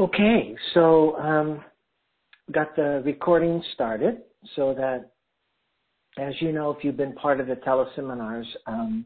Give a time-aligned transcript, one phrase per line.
[0.00, 1.64] Okay, so um,
[2.52, 4.18] got the recording started
[4.54, 5.10] so that,
[6.24, 9.04] as you know, if you've been part of the teleseminars, um,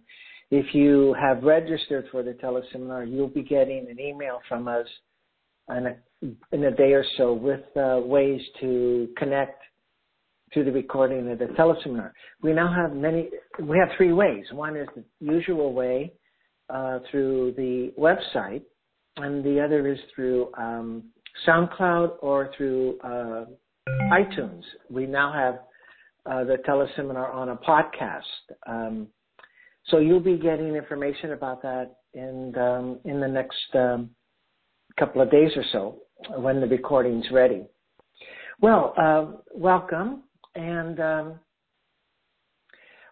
[0.51, 4.87] if you have registered for the teleseminar, you'll be getting an email from us
[5.71, 5.97] in a,
[6.55, 9.63] in a day or so with uh, ways to connect
[10.53, 12.11] to the recording of the teleseminar.
[12.43, 13.31] We now have many,
[13.63, 14.45] we have three ways.
[14.53, 16.13] One is the usual way
[16.69, 18.65] uh, through the website,
[19.17, 21.05] and the other is through um,
[21.47, 23.45] SoundCloud or through uh,
[24.13, 24.63] iTunes.
[24.91, 25.61] We now have
[26.25, 28.23] uh, the teleseminar on a podcast.
[28.67, 29.09] Um,
[29.89, 34.11] so you'll be getting information about that in um, in the next um,
[34.99, 35.99] couple of days or so
[36.37, 37.65] when the recording's ready.
[38.61, 40.23] Well, uh, welcome,
[40.55, 41.41] and um,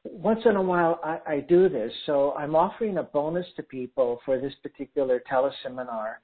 [0.04, 1.92] once in a while I, I, do this.
[2.06, 6.14] So I'm offering a bonus to people for this particular teleseminar,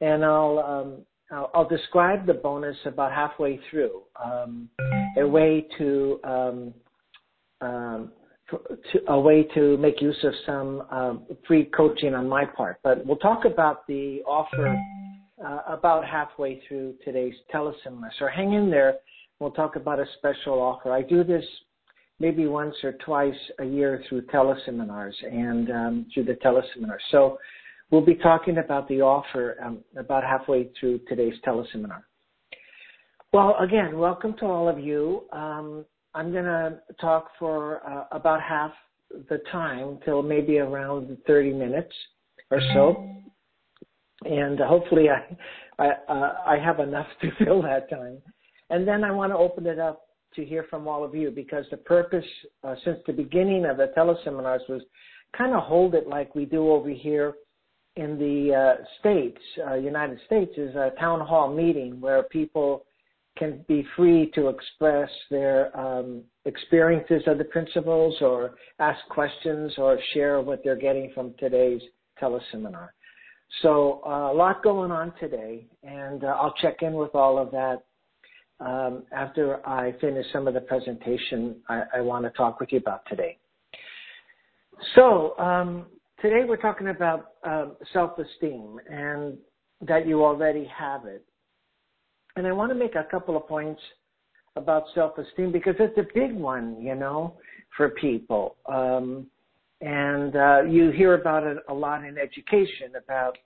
[0.00, 0.96] and I'll um,
[1.30, 4.02] I'll, I'll, describe the bonus about halfway through.
[4.22, 4.68] Um,
[5.18, 6.74] a way to, um,
[7.60, 8.12] um
[8.50, 12.80] to, a way to make use of some um, free coaching on my part.
[12.82, 14.76] But we'll talk about the offer
[15.44, 18.10] uh, about halfway through today's teleseminar.
[18.18, 18.96] So hang in there.
[19.38, 20.92] We'll talk about a special offer.
[20.92, 21.44] I do this
[22.22, 26.96] maybe once or twice a year through teleseminars and um, through the teleseminar.
[27.10, 27.36] So
[27.90, 32.02] we'll be talking about the offer um, about halfway through today's teleseminar.
[33.32, 35.24] Well, again, welcome to all of you.
[35.32, 35.84] Um,
[36.14, 38.70] I'm going to talk for uh, about half
[39.28, 41.92] the time till maybe around 30 minutes
[42.52, 43.04] or so.
[44.24, 48.18] And hopefully I, I, uh, I have enough to fill that time.
[48.70, 50.02] And then I want to open it up
[50.34, 52.24] to hear from all of you because the purpose
[52.64, 54.82] uh, since the beginning of the teleseminars was
[55.36, 57.34] kind of hold it like we do over here
[57.96, 62.84] in the uh, states, uh, United States, is a town hall meeting where people
[63.36, 69.98] can be free to express their um, experiences of the principles or ask questions or
[70.12, 71.80] share what they're getting from today's
[72.20, 72.88] teleseminar.
[73.60, 77.50] So uh, a lot going on today, and uh, I'll check in with all of
[77.50, 77.82] that
[78.60, 82.78] um, after I finish some of the presentation I, I want to talk with you
[82.78, 83.38] about today.
[84.94, 85.86] So um,
[86.20, 89.36] today we're talking about um, self-esteem and
[89.86, 91.24] that you already have it.
[92.36, 93.80] And I want to make a couple of points
[94.56, 97.34] about self-esteem because it's a big one, you know,
[97.76, 98.56] for people.
[98.66, 99.26] Um,
[99.80, 103.36] and uh, you hear about it a lot in education about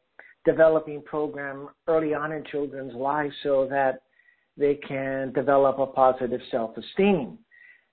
[0.44, 4.02] developing program early on in children's lives so that
[4.56, 7.38] they can develop a positive self-esteem.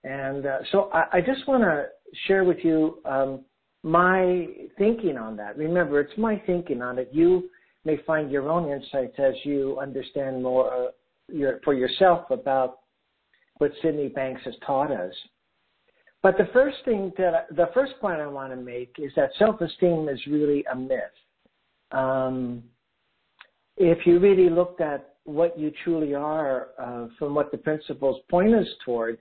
[0.03, 1.87] And uh, so I, I just want to
[2.27, 3.41] share with you um,
[3.83, 4.47] my
[4.77, 5.57] thinking on that.
[5.57, 7.09] Remember, it's my thinking on it.
[7.11, 7.49] You
[7.85, 10.87] may find your own insights as you understand more uh,
[11.31, 12.79] your, for yourself about
[13.57, 15.13] what Sydney Banks has taught us.
[16.21, 20.07] But the first thing that the first point I want to make is that self-esteem
[20.07, 21.01] is really a myth.
[21.91, 22.63] Um,
[23.75, 28.53] if you really looked at what you truly are uh, from what the principles point
[28.53, 29.17] us toward,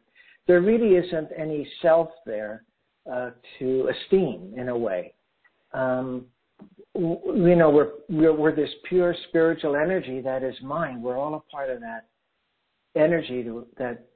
[0.46, 2.64] there really isn't any self there
[3.10, 5.14] uh, to esteem in a way.
[5.72, 6.26] Um,
[6.94, 11.02] you know, we're, we're, we're this pure spiritual energy that is mind.
[11.02, 12.06] We're all a part of that
[12.94, 13.44] energy
[13.78, 14.06] that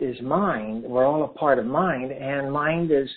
[0.00, 0.82] is mind.
[0.82, 3.08] We're all a part of mind, and mind is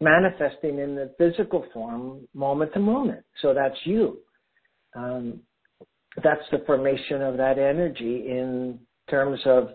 [0.00, 3.22] manifesting in the physical form moment to moment.
[3.40, 4.18] So that's you.
[4.94, 5.40] Um,
[6.22, 8.78] that's the formation of that energy in
[9.10, 9.70] terms of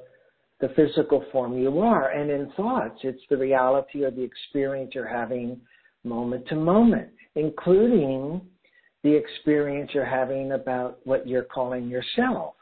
[0.61, 2.09] the physical form you are.
[2.11, 5.59] And in thoughts, it's the reality or the experience you're having
[6.03, 8.41] moment to moment, including
[9.03, 12.55] the experience you're having about what you're calling yourself.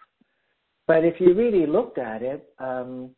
[0.85, 3.09] But if you really looked at it, um,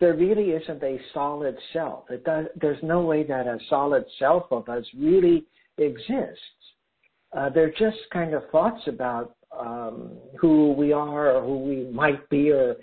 [0.00, 2.04] there really isn't a solid self.
[2.10, 5.44] It Does, there's no way that a solid self of us really
[5.78, 6.40] exists.
[7.36, 12.28] Uh, they're just kind of thoughts about um, who we are or who we might
[12.28, 12.76] be or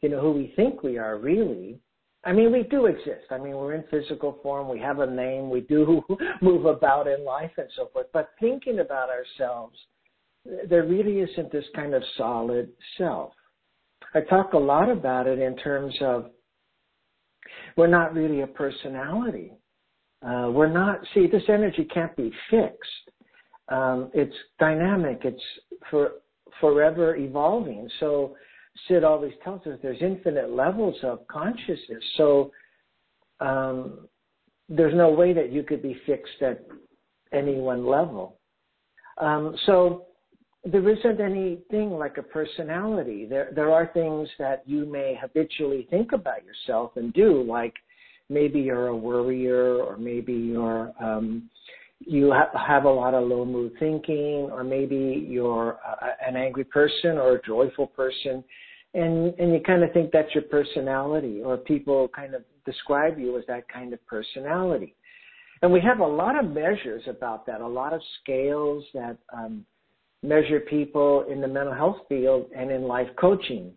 [0.00, 1.78] you know who we think we are really.
[2.24, 3.26] I mean we do exist.
[3.30, 4.68] I mean we're in physical form.
[4.68, 5.50] We have a name.
[5.50, 6.02] We do
[6.42, 8.06] move about in life and so forth.
[8.12, 9.76] But thinking about ourselves
[10.68, 13.32] there really isn't this kind of solid self.
[14.14, 16.30] I talk a lot about it in terms of
[17.76, 19.52] we're not really a personality.
[20.22, 23.10] Uh, we're not see this energy can't be fixed
[23.72, 25.42] um, it's dynamic it's
[25.90, 26.12] for
[26.60, 27.88] forever evolving.
[28.00, 28.36] So
[28.86, 32.04] Sid always tells us there's infinite levels of consciousness.
[32.16, 32.52] So
[33.40, 34.08] um,
[34.68, 36.64] there's no way that you could be fixed at
[37.32, 38.36] any one level.
[39.18, 40.06] Um, so
[40.64, 43.26] there isn't anything like a personality.
[43.26, 47.74] There there are things that you may habitually think about yourself and do, like
[48.28, 51.50] maybe you're a worrier, or maybe you're um,
[52.06, 56.64] you ha- have a lot of low mood thinking, or maybe you're uh, an angry
[56.64, 58.44] person or a joyful person,
[58.94, 63.38] and and you kind of think that's your personality, or people kind of describe you
[63.38, 64.94] as that kind of personality.
[65.62, 69.64] And we have a lot of measures about that, a lot of scales that um,
[70.22, 73.72] measure people in the mental health field and in life coaching.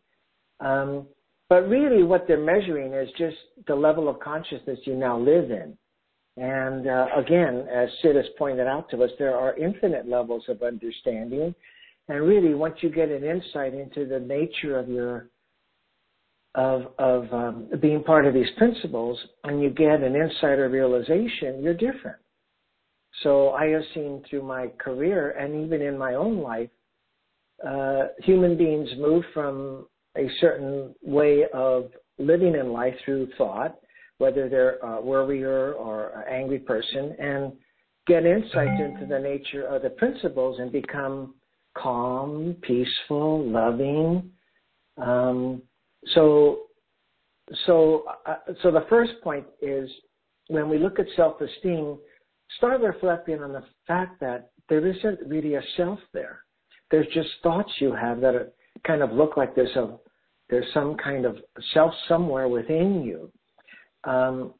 [0.60, 1.06] Um,
[1.48, 3.38] but really, what they're measuring is just
[3.68, 5.78] the level of consciousness you now live in.
[6.38, 10.62] And uh, again, as Sid has pointed out to us, there are infinite levels of
[10.64, 11.56] understanding.
[12.10, 15.30] And really, once you get an insight into the nature of your
[16.56, 21.74] of of um, being part of these principles, and you get an insider realization, you're
[21.74, 22.18] different.
[23.24, 26.70] So I have seen through my career and even in my own life,
[27.66, 33.78] uh, human beings move from a certain way of living in life through thought,
[34.18, 37.54] whether they're a worrier or an angry person, and
[38.08, 41.34] get insights into the nature of the principles and become
[41.78, 44.30] calm, peaceful, loving.
[44.98, 45.62] Um,
[46.14, 46.60] so,
[47.66, 49.90] so, uh, so the first point is
[50.48, 51.98] when we look at self-esteem,
[52.58, 56.42] start reflecting on the fact that there isn't really a self there.
[56.92, 58.52] There's just thoughts you have that are,
[58.86, 59.98] kind of look like there's a
[60.50, 61.38] there's some kind of
[61.74, 63.32] self somewhere within you.
[64.06, 64.54] Um,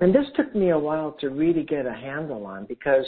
[0.00, 3.04] and this took me a while to really get a handle on because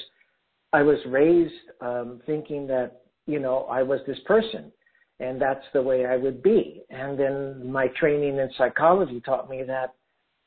[0.72, 4.72] I was raised um, thinking that you know I was this person
[5.20, 6.82] and that's the way I would be.
[6.90, 9.94] And then my training in psychology taught me that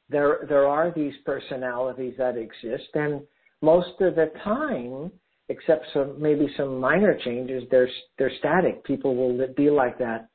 [0.10, 3.22] there there are these personalities that exist and
[3.62, 5.12] most of the time,
[5.50, 8.84] except some maybe some minor changes, they're they're static.
[8.84, 10.30] People will be like that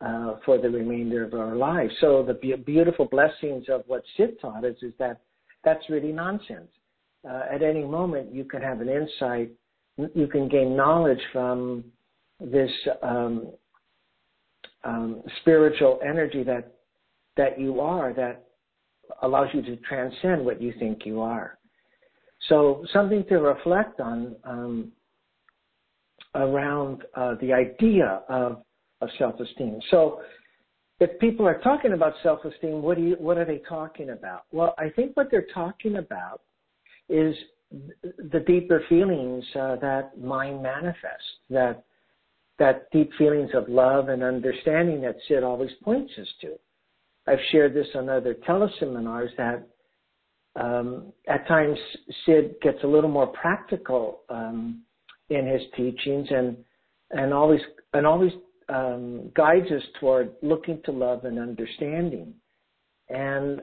[0.00, 1.92] uh, for the remainder of our lives.
[2.00, 5.20] So the be- beautiful blessings of what Sid taught us is that
[5.64, 6.70] that's really nonsense.
[7.28, 9.50] Uh, at any moment, you can have an insight.
[10.14, 11.84] You can gain knowledge from
[12.40, 12.70] this
[13.02, 13.48] um,
[14.84, 16.74] um, spiritual energy that
[17.36, 18.44] that you are that
[19.22, 21.58] allows you to transcend what you think you are.
[22.48, 24.92] So something to reflect on um,
[26.34, 28.62] around uh, the idea of,
[29.00, 29.80] of self-esteem.
[29.90, 30.20] So
[31.00, 34.44] if people are talking about self-esteem, what do you, what are they talking about?
[34.52, 36.42] Well, I think what they're talking about
[37.08, 37.34] is
[37.70, 41.84] the deeper feelings uh, that mind manifests, that
[42.58, 46.54] that deep feelings of love and understanding that Sid always points us to.
[47.28, 49.64] I've shared this on other teleseminars that
[50.58, 51.78] um, at times,
[52.26, 54.82] Sid gets a little more practical um,
[55.30, 56.56] in his teachings, and
[57.10, 57.60] and always
[57.92, 58.32] and always
[58.68, 62.34] um, guides us toward looking to love and understanding,
[63.08, 63.60] and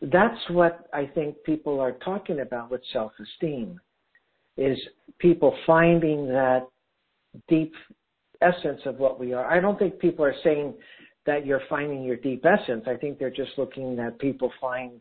[0.00, 3.80] that's what I think people are talking about with self-esteem,
[4.56, 4.78] is
[5.18, 6.66] people finding that
[7.48, 7.72] deep
[8.40, 9.44] essence of what we are.
[9.44, 10.74] I don't think people are saying
[11.26, 12.84] that you're finding your deep essence.
[12.86, 15.00] I think they're just looking that people find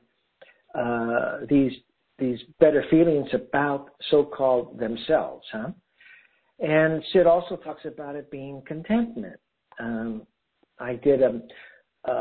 [0.77, 1.71] uh, these
[2.19, 5.69] these better feelings about so-called themselves, huh?
[6.59, 9.39] And Sid also talks about it being contentment.
[9.79, 10.23] Um,
[10.79, 11.41] I did a,
[12.05, 12.11] a,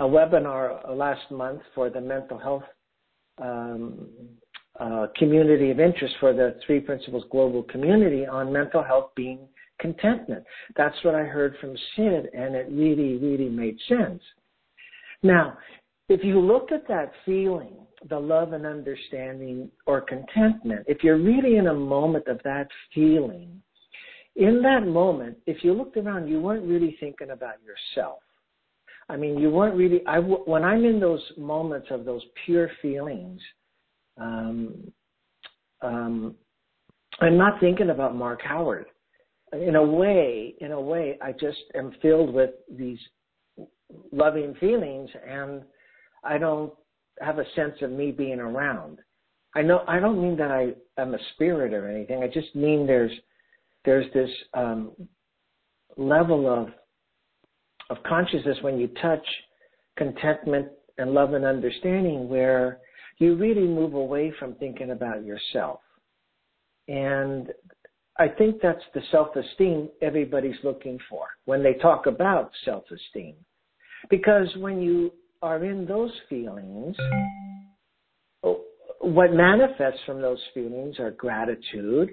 [0.00, 2.64] a webinar last month for the mental health
[3.42, 4.08] um,
[4.80, 9.40] uh, community of interest for the Three Principles Global Community on mental health being
[9.80, 10.44] contentment.
[10.76, 14.22] That's what I heard from Sid, and it really, really made sense.
[15.22, 15.58] Now,
[16.08, 17.74] if you look at that feeling
[18.08, 23.60] the love and understanding or contentment, if you're really in a moment of that feeling,
[24.38, 28.20] in that moment, if you looked around, you weren't really thinking about yourself.
[29.08, 30.06] I mean, you weren't really.
[30.06, 33.40] I when I'm in those moments of those pure feelings,
[34.16, 34.92] um,
[35.82, 36.36] um,
[37.20, 38.86] I'm not thinking about Mark Howard.
[39.52, 42.98] In a way, in a way, I just am filled with these
[44.12, 45.62] loving feelings, and
[46.22, 46.72] I don't
[47.20, 48.98] have a sense of me being around.
[49.56, 52.22] I know I don't mean that I am a spirit or anything.
[52.22, 53.12] I just mean there's
[53.88, 54.92] there's this um,
[55.96, 56.68] level of
[57.88, 59.26] of consciousness when you touch
[59.96, 60.68] contentment
[60.98, 62.80] and love and understanding where
[63.16, 65.80] you really move away from thinking about yourself.
[66.86, 67.48] And
[68.18, 73.36] I think that's the self-esteem everybody's looking for when they talk about self-esteem.
[74.10, 76.94] Because when you are in those feelings,
[79.00, 82.10] what manifests from those feelings are gratitude,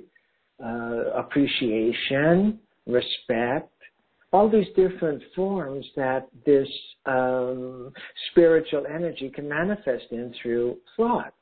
[0.64, 3.72] uh, appreciation, respect,
[4.32, 6.68] all these different forms that this
[7.06, 7.92] um,
[8.32, 11.34] spiritual energy can manifest in through thought.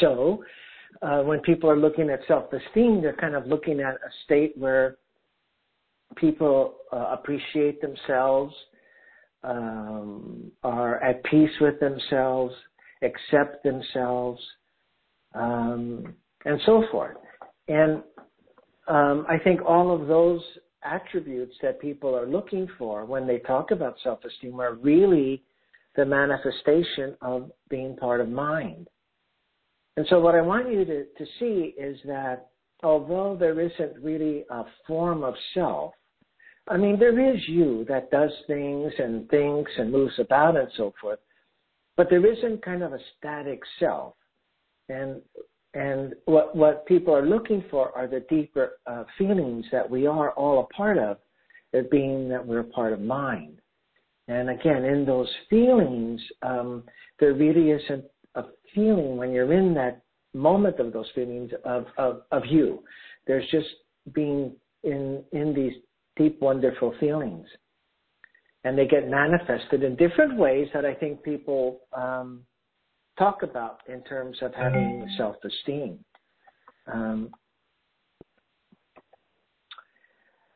[0.00, 0.44] So,
[1.00, 4.96] uh, when people are looking at self-esteem, they're kind of looking at a state where
[6.16, 8.54] people uh, appreciate themselves,
[9.44, 12.54] um, are at peace with themselves,
[13.02, 14.40] accept themselves,
[15.34, 17.16] um, and so forth.
[17.68, 18.02] And
[18.88, 20.40] um, I think all of those
[20.84, 25.42] attributes that people are looking for when they talk about self-esteem are really
[25.96, 28.88] the manifestation of being part of mind.
[29.96, 32.48] And so what I want you to, to see is that
[32.82, 35.92] although there isn't really a form of self,
[36.68, 40.94] I mean, there is you that does things and thinks and moves about and so
[41.00, 41.18] forth,
[41.96, 44.14] but there isn't kind of a static self.
[44.88, 45.20] And
[45.74, 50.32] and what what people are looking for are the deeper uh, feelings that we are
[50.32, 51.18] all a part of,
[51.72, 53.58] it being that we're a part of mind.
[54.28, 56.84] And again, in those feelings, um,
[57.18, 60.02] there really isn't a feeling when you're in that
[60.34, 62.82] moment of those feelings of, of, of you.
[63.26, 63.68] There's just
[64.14, 65.72] being in in these
[66.16, 67.46] deep, wonderful feelings.
[68.64, 72.42] And they get manifested in different ways that I think people um,
[73.18, 75.98] talk about in terms of having self esteem.
[76.92, 77.30] Um,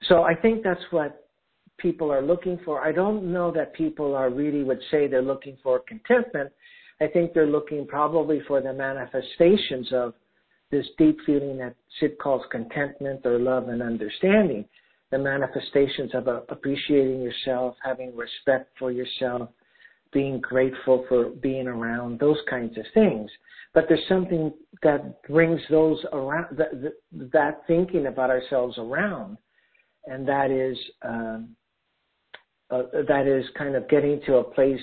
[0.09, 1.27] so I think that's what
[1.79, 2.83] people are looking for.
[2.83, 6.51] I don't know that people are really would say they're looking for contentment.
[7.01, 10.15] I think they're looking probably for the manifestations of
[10.71, 14.65] this deep feeling that Sid calls contentment or love and understanding
[15.11, 19.49] the manifestations of uh, appreciating yourself, having respect for yourself,
[20.17, 23.31] being grateful for being around, those kinds of things.
[23.75, 24.51] But there's something
[24.83, 29.37] that brings those around, that, that thinking about ourselves around,
[30.07, 31.51] and that is, um,
[32.71, 34.81] uh, that is kind of getting to a place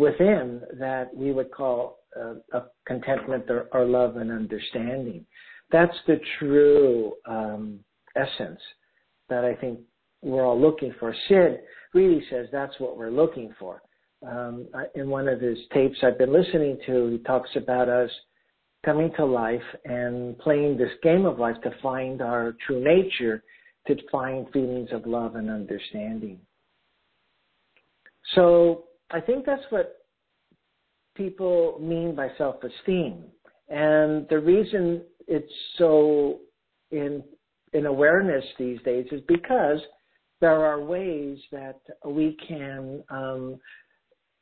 [0.00, 5.24] within that we would call uh, a contentment or, or, love and understanding.
[5.70, 7.78] That's the true um,
[8.16, 8.60] essence
[9.28, 9.78] that I think
[10.20, 11.14] we're all looking for.
[11.28, 11.60] Sid
[11.94, 13.82] really says that's what we're looking for.
[14.26, 18.10] Um, in one of his tapes I've been listening to, he talks about us
[18.84, 23.44] coming to life and playing this game of life to find our true nature,
[23.86, 26.40] to find feelings of love and understanding.
[28.34, 29.98] So I think that's what
[31.16, 33.24] people mean by self-esteem.
[33.68, 36.38] And the reason it's so
[36.90, 37.22] in
[37.74, 39.78] in awareness these days is because
[40.40, 43.58] there are ways that we can um,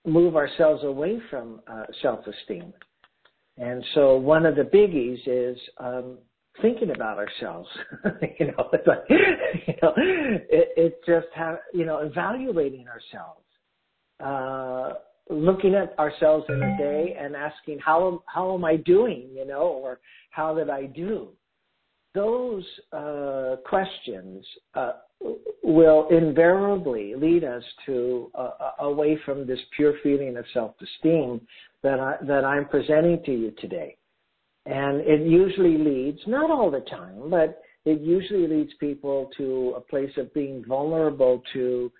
[0.06, 2.72] move ourselves away from uh, self-esteem.
[3.58, 6.18] And so one of the biggies is um,
[6.62, 7.68] thinking about ourselves.
[8.38, 13.44] you know, it's like, you know, it, it just have you know evaluating ourselves,
[14.22, 14.98] uh,
[15.30, 19.62] looking at ourselves in a day and asking how how am I doing, you know,
[19.62, 21.30] or how did I do?
[22.16, 24.44] those uh, questions
[24.74, 24.92] uh,
[25.62, 31.40] will invariably lead us to uh, away from this pure feeling of self-esteem
[31.82, 33.96] that I, that I'm presenting to you today.
[34.66, 39.80] And it usually leads, not all the time, but it usually leads people to a
[39.80, 41.90] place of being vulnerable to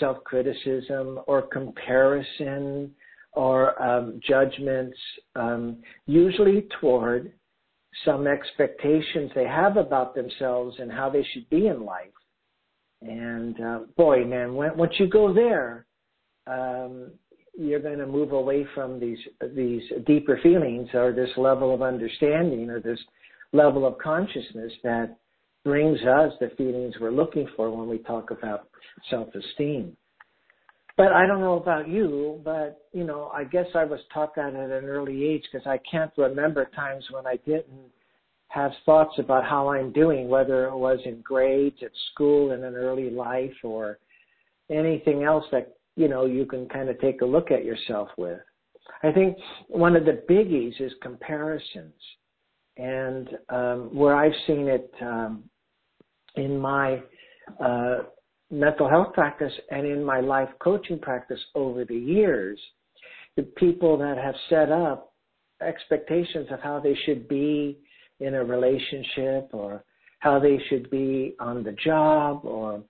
[0.00, 2.90] self-criticism or comparison
[3.32, 4.96] or um, judgments,
[5.36, 7.32] um, usually toward
[8.04, 12.15] some expectations they have about themselves and how they should be in life.
[13.02, 15.86] And uh, boy, man, when, once you go there,
[16.46, 17.10] um,
[17.58, 19.18] you're going to move away from these
[19.54, 22.98] these deeper feelings or this level of understanding or this
[23.52, 25.16] level of consciousness that
[25.64, 28.68] brings us the feelings we're looking for when we talk about
[29.10, 29.96] self-esteem.
[30.96, 34.54] But I don't know about you, but you know, I guess I was taught that
[34.54, 37.90] at an early age because I can't remember times when I didn't
[38.48, 42.74] have thoughts about how I'm doing, whether it was in grades, at school, in an
[42.74, 43.98] early life, or
[44.70, 48.40] anything else that you know you can kind of take a look at yourself with.
[49.02, 49.36] I think
[49.68, 51.94] one of the biggies is comparisons,
[52.76, 55.44] and um, where I've seen it um,
[56.36, 57.02] in my
[57.60, 57.98] uh,
[58.50, 62.58] mental health practice and in my life coaching practice over the years,
[63.36, 65.12] the people that have set up
[65.60, 67.78] expectations of how they should be
[68.20, 69.84] in a relationship or
[70.20, 72.82] how they should be on the job or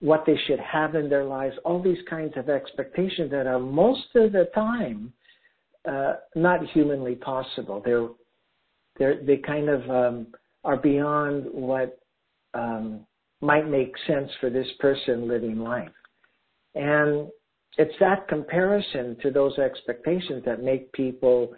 [0.00, 4.06] what they should have in their lives, all these kinds of expectations that are most
[4.14, 5.12] of the time
[5.88, 7.82] uh, not humanly possible.
[7.84, 8.08] They're,
[8.98, 10.26] they're, they kind of um,
[10.64, 11.98] are beyond what
[12.54, 13.06] um,
[13.40, 15.90] might make sense for this person living life.
[16.74, 17.28] And
[17.78, 21.54] it's that comparison to those expectations that make people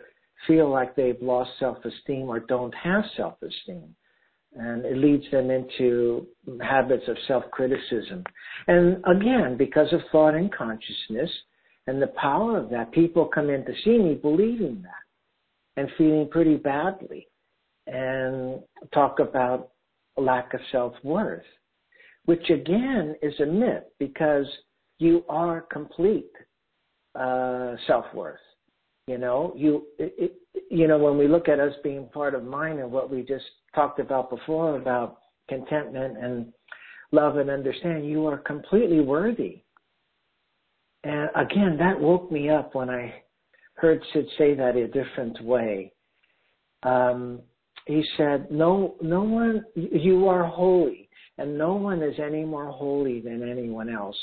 [0.47, 3.95] feel like they've lost self-esteem or don't have self-esteem.
[4.57, 6.29] And it leads them into
[6.63, 8.23] habits of self-criticism.
[8.69, 11.31] And again, because of thought and consciousness
[11.87, 16.29] and the power of that, people come in to see me believing that and feeling
[16.31, 17.27] pretty badly
[17.87, 18.61] and
[18.93, 19.71] talk about
[20.17, 21.43] lack of self-worth,
[22.27, 24.47] which again is a myth because
[24.99, 26.31] you are complete
[27.19, 28.39] uh, self-worth.
[29.07, 30.37] You know, you it,
[30.71, 33.45] you know when we look at us being part of mind and what we just
[33.75, 35.19] talked about before about
[35.49, 36.53] contentment and
[37.13, 39.63] love and understand, you are completely worthy.
[41.05, 43.23] And again, that woke me up when I
[43.75, 45.93] heard Sid say that in a different way.
[46.83, 47.41] Um,
[47.87, 49.65] he said, "No, no one.
[49.75, 54.17] You are holy, and no one is any more holy than anyone else."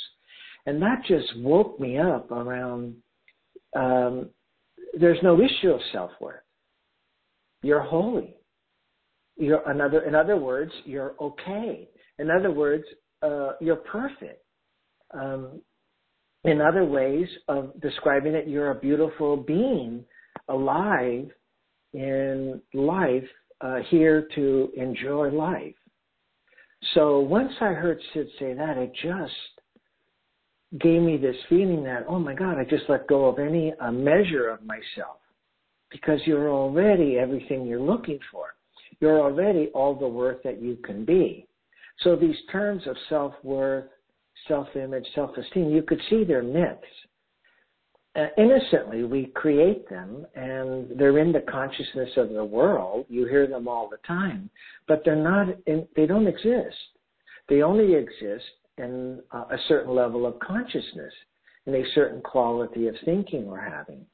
[0.66, 2.96] And that just woke me up around
[3.76, 4.30] um,
[5.00, 6.42] there's no issue of self worth.
[7.62, 8.36] You're holy.
[9.38, 10.02] You're another.
[10.02, 11.88] In other words, you're okay.
[12.20, 12.84] In other words,
[13.22, 14.44] uh, you're perfect.
[15.14, 15.62] Um,
[16.44, 20.04] in other ways of describing it, you're a beautiful being,
[20.48, 21.30] alive
[21.94, 23.28] in life,
[23.62, 25.76] uh, here to enjoy life.
[26.96, 29.61] So once I heard Sid say that, it just
[30.80, 33.92] gave me this feeling that, oh my God, I just let go of any uh,
[33.92, 35.18] measure of myself
[35.90, 38.56] because you're already everything you're looking for.
[39.00, 41.48] You're already all the worth that you can be.
[42.00, 43.86] So these terms of self-worth,
[44.48, 46.82] self-image, self-esteem, you could see they're myths.
[48.16, 53.06] Uh, innocently, we create them and they're in the consciousness of the world.
[53.10, 54.50] You hear them all the time,
[54.88, 56.76] but they're not, in, they don't exist.
[57.50, 58.46] They only exist
[58.78, 61.14] in uh, a certain level of consciousness
[61.66, 64.06] and a certain quality of thinking we're having.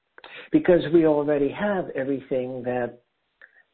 [0.51, 2.99] Because we already have everything that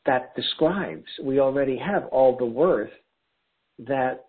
[0.06, 1.06] that describes.
[1.24, 2.92] We already have all the worth
[3.80, 4.26] that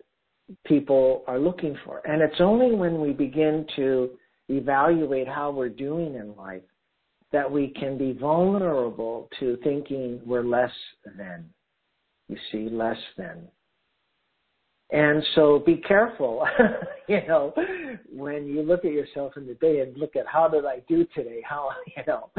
[0.65, 2.01] people are looking for.
[2.05, 4.11] And it's only when we begin to
[4.47, 6.61] evaluate how we're doing in life
[7.31, 10.71] that we can be vulnerable to thinking we're less
[11.17, 11.49] than.
[12.29, 13.47] You see less than
[14.91, 16.45] and so be careful,
[17.07, 17.53] you know,
[18.11, 21.05] when you look at yourself in the day and look at how did I do
[21.15, 21.41] today?
[21.43, 22.29] How, you know,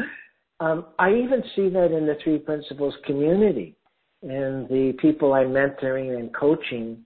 [0.60, 3.76] um, I even see that in the three principles community
[4.22, 7.04] and the people I'm mentoring and coaching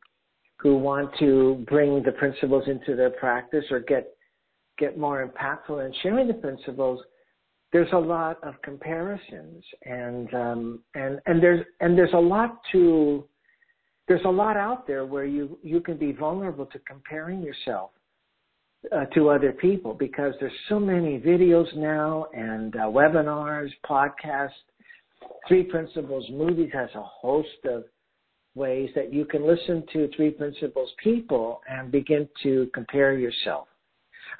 [0.59, 4.09] who want to bring the principles into their practice or get,
[4.79, 7.00] get more impactful in sharing the principles.
[7.72, 13.24] There's a lot of comparisons and, um, and, and there's, and there's a lot to,
[14.11, 17.90] there's a lot out there where you you can be vulnerable to comparing yourself
[18.90, 24.64] uh, to other people because there's so many videos now and uh, webinars, podcasts,
[25.46, 27.85] Three Principles movies has a host of
[28.57, 33.68] ways that you can listen to Three Principles people and begin to compare yourself.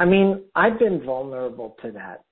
[0.01, 2.25] I mean, I've been vulnerable to that,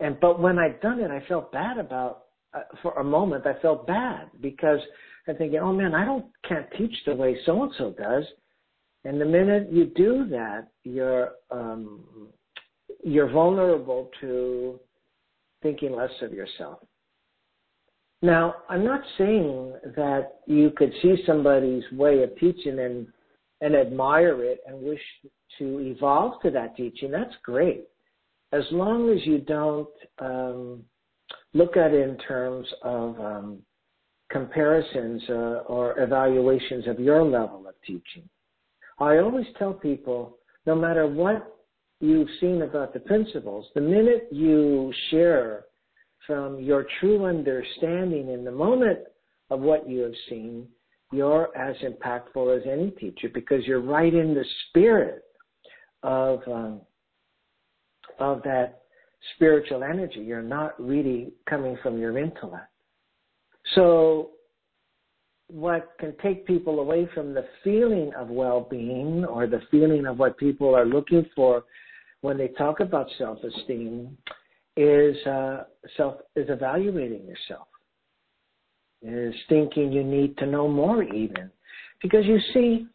[0.00, 2.24] and but when I've done it, I felt bad about.
[2.54, 4.80] Uh, for a moment, I felt bad because
[5.28, 8.24] and thinking, oh man, I don't can't teach the way so and so does.
[9.04, 12.00] And the minute you do that, you're um,
[13.04, 14.80] you're vulnerable to
[15.62, 16.80] thinking less of yourself.
[18.22, 23.06] Now, I'm not saying that you could see somebody's way of teaching and
[23.60, 25.00] and admire it and wish
[25.58, 27.10] to evolve to that teaching.
[27.10, 27.84] That's great,
[28.52, 29.88] as long as you don't
[30.20, 30.84] um,
[31.52, 33.58] look at it in terms of um,
[34.30, 38.28] comparisons uh, or evaluations of your level of teaching.
[38.98, 41.56] I always tell people, no matter what
[42.00, 45.64] you've seen about the principles, the minute you share
[46.26, 48.98] from your true understanding in the moment
[49.50, 50.66] of what you have seen,
[51.10, 55.24] you're as impactful as any teacher because you're right in the spirit
[56.02, 56.80] of um,
[58.18, 58.82] of that
[59.34, 60.20] spiritual energy.
[60.20, 62.68] You're not really coming from your intellect.
[63.74, 64.30] So,
[65.48, 70.36] what can take people away from the feeling of well-being or the feeling of what
[70.36, 71.64] people are looking for
[72.20, 74.16] when they talk about self-esteem
[74.76, 75.64] is uh,
[75.96, 77.66] self is evaluating yourself.
[79.00, 81.50] Is thinking you need to know more even.
[82.02, 82.86] Because you see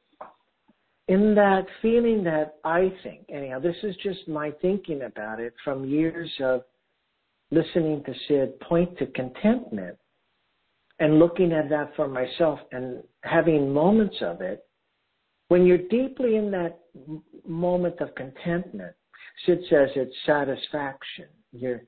[1.08, 5.86] in that feeling that i think anyhow this is just my thinking about it from
[5.86, 6.62] years of
[7.52, 9.98] listening to sid point to contentment
[11.04, 14.60] and looking at that for myself and having moments of it
[15.50, 16.80] When you're deeply in that
[17.46, 18.96] moment of contentment,
[19.46, 21.28] Sid says it's satisfaction.
[21.52, 21.82] You're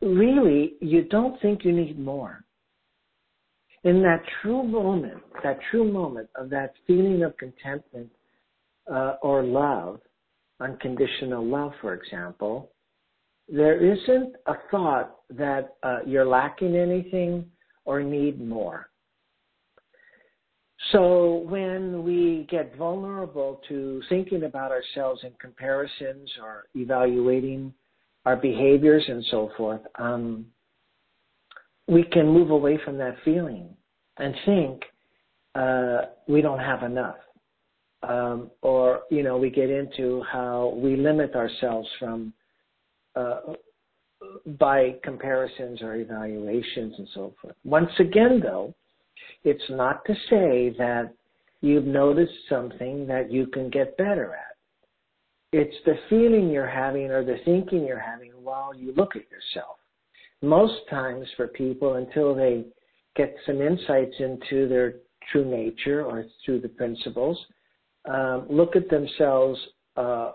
[0.00, 2.44] really, you don't think you need more.
[3.84, 8.10] In that true moment, that true moment of that feeling of contentment
[8.90, 10.00] uh, or love,
[10.60, 12.70] unconditional love, for example,
[13.48, 17.50] there isn't a thought that uh, you're lacking anything
[17.88, 18.90] or need more.
[20.92, 27.72] So when we get vulnerable to thinking about ourselves in comparisons or evaluating
[28.26, 30.44] our behaviors and so forth, um,
[31.86, 33.74] we can move away from that feeling
[34.18, 34.82] and think
[35.54, 37.16] uh, we don't have enough.
[38.02, 42.34] Um, or, you know, we get into how we limit ourselves from
[43.16, 43.40] uh,
[44.58, 47.56] by comparisons or evaluations and so forth.
[47.64, 48.74] Once again, though,
[49.44, 51.12] it's not to say that
[51.60, 54.56] you've noticed something that you can get better at.
[55.52, 59.76] It's the feeling you're having or the thinking you're having while you look at yourself.
[60.42, 62.64] Most times for people, until they
[63.16, 64.96] get some insights into their
[65.32, 67.38] true nature or through the principles,
[68.04, 69.58] um, look at themselves
[69.96, 70.32] uh,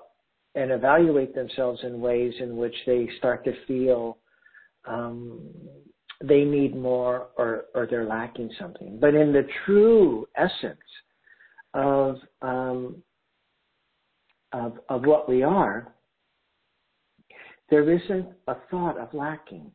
[0.56, 4.18] and evaluate themselves in ways in which they start to feel
[4.86, 5.39] um,
[6.24, 8.98] they need more or, or they're lacking something.
[9.00, 10.80] But in the true essence
[11.74, 13.04] of, um,
[14.52, 15.94] of, of what we are,
[17.70, 19.72] there isn't a thought of lacking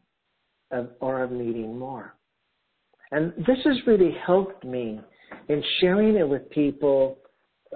[0.70, 2.14] of, or of needing more.
[3.10, 5.00] And this has really helped me
[5.48, 7.18] in sharing it with people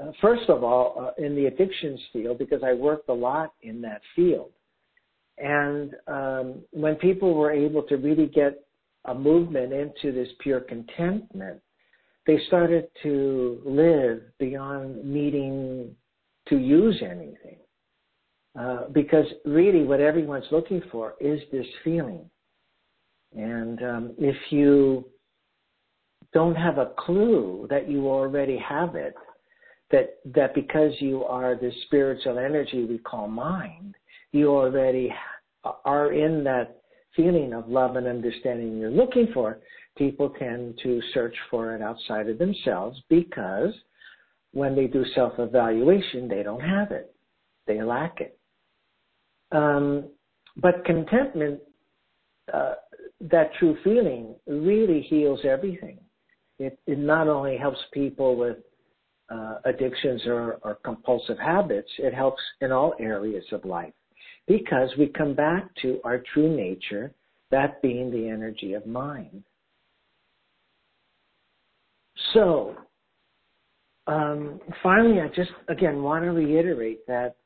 [0.01, 3.81] uh, first of all, uh, in the addictions field, because I worked a lot in
[3.83, 4.51] that field.
[5.39, 8.65] And um, when people were able to really get
[9.07, 11.61] a movement into this pure contentment,
[12.27, 15.95] they started to live beyond needing
[16.49, 17.59] to use anything.
[18.59, 22.29] Uh, because really, what everyone's looking for is this feeling.
[23.35, 25.07] And um, if you
[26.35, 29.15] don't have a clue that you already have it,
[29.93, 33.95] that that because you are the spiritual energy we call mind,
[34.33, 35.15] you already
[35.85, 36.83] are in that
[37.15, 39.59] feeling of love and understanding you're looking for.
[39.97, 43.75] People tend to search for it outside of themselves because
[44.53, 47.15] when they do self-evaluation, they don't have it.
[47.67, 48.39] They lack it.
[49.53, 50.09] Um,
[50.57, 51.61] but contentment,
[52.53, 52.75] uh,
[53.21, 55.99] that true feeling, really heals everything.
[56.59, 58.57] It, it not only helps people with
[59.65, 63.93] addictions or, compulsive habits, it helps in all areas of life
[64.47, 67.13] because we come back to our true nature,
[67.51, 69.43] that being the energy of mind.
[72.33, 72.77] So,
[74.07, 77.37] um, finally, I just again want to reiterate that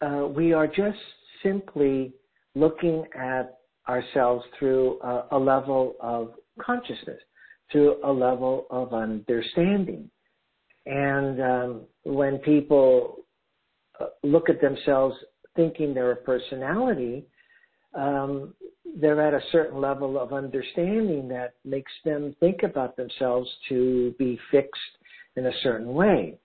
[0.00, 0.98] uh, we are just
[1.42, 2.12] simply
[2.54, 4.98] looking at ourselves through
[5.30, 7.20] a level of consciousness
[7.72, 10.10] to a level of understanding.
[10.86, 13.24] And um, when people
[14.00, 15.16] uh, look at themselves
[15.56, 17.24] thinking they're a personality,
[17.94, 18.54] um,
[18.96, 24.38] they're at a certain level of understanding that makes them think about themselves to be
[24.50, 24.80] fixed
[25.36, 26.38] in a certain way.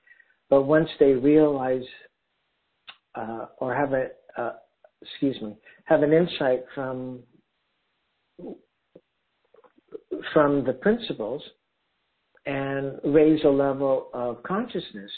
[0.49, 1.83] But once they realize
[3.15, 4.07] uh, or have a,
[4.37, 4.53] uh,
[5.01, 7.19] excuse me, have an insight from
[10.33, 11.41] from the principles
[12.45, 15.11] and raise a level of consciousness,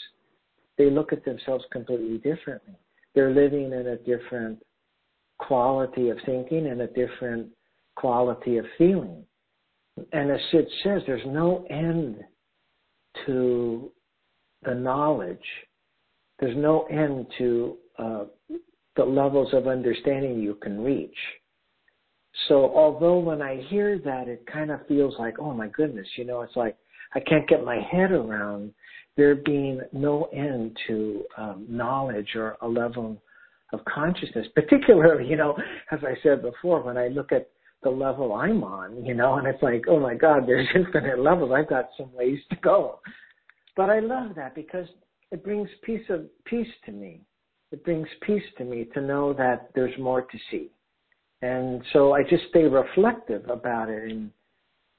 [0.76, 2.74] they look at themselves completely differently.
[3.14, 4.62] They're living in a different
[5.38, 7.48] quality of thinking and a different
[7.96, 9.24] quality of feeling.
[10.12, 12.18] And as Sid says, there's no end
[13.26, 13.90] to
[14.62, 15.38] the knowledge.
[16.38, 18.24] There's no end to uh,
[18.96, 21.16] the levels of understanding you can reach.
[22.46, 26.24] So although when I hear that, it kind of feels like, oh my goodness, you
[26.24, 26.76] know, it's like
[27.14, 28.72] I can't get my head around
[29.16, 33.20] there being no end to um, knowledge or a level
[33.72, 34.46] of consciousness.
[34.54, 35.56] Particularly, you know,
[35.90, 37.48] as I said before, when I look at
[37.82, 41.52] the level I'm on, you know, and it's like, oh my God, there's infinite levels.
[41.54, 43.00] I've got some ways to go.
[43.76, 44.86] But I love that because
[45.30, 47.20] it brings peace of peace to me.
[47.70, 50.70] It brings peace to me to know that there's more to see.
[51.42, 54.30] And so I just stay reflective about it and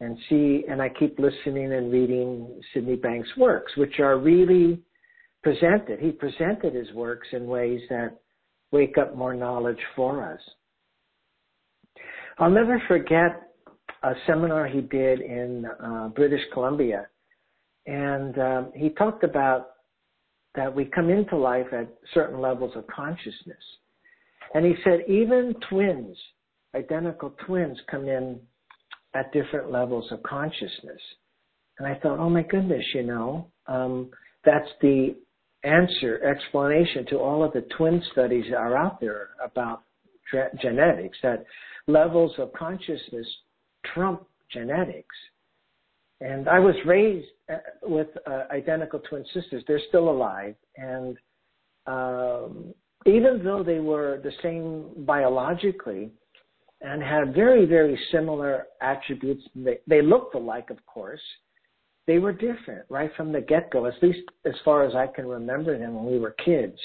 [0.02, 4.82] and see and I keep listening and reading Sydney Banks' works, which are really
[5.44, 6.00] presented.
[6.00, 8.18] He presented his works in ways that
[8.72, 10.40] wake up more knowledge for us.
[12.38, 13.52] I'll never forget
[14.04, 17.08] a seminar he did in uh, British Columbia,
[17.86, 19.72] and um, he talked about
[20.56, 23.58] that we come into life at certain levels of consciousness.
[24.54, 26.18] And he said even twins,
[26.76, 28.40] identical twins, come in
[29.14, 31.02] at different levels of consciousness.
[31.78, 34.10] And I thought, oh my goodness, you know, um,
[34.46, 35.16] that's the
[35.64, 39.84] answer, explanation to all of the twin studies that are out there about
[40.62, 41.44] genetics, that
[41.88, 43.28] levels of consciousness
[43.94, 45.16] trump genetics.
[46.22, 49.64] And I was raised uh, with uh, identical twin sisters.
[49.68, 50.56] They're still alive.
[50.76, 51.18] And
[51.88, 52.74] um,
[53.06, 56.12] even though they were the same biologically
[56.82, 61.22] and had very, very similar attributes, they, they looked alike, of course.
[62.08, 65.28] They were different right from the get go, at least as far as I can
[65.28, 66.78] remember them when we were kids.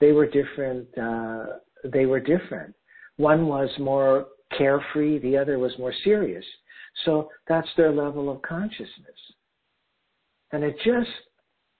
[0.00, 0.86] They were different.
[0.98, 1.46] Uh,
[1.84, 2.74] they were different.
[3.16, 6.44] One was more carefree, the other was more serious.
[7.04, 8.88] So that's their level of consciousness.
[10.52, 11.10] And it just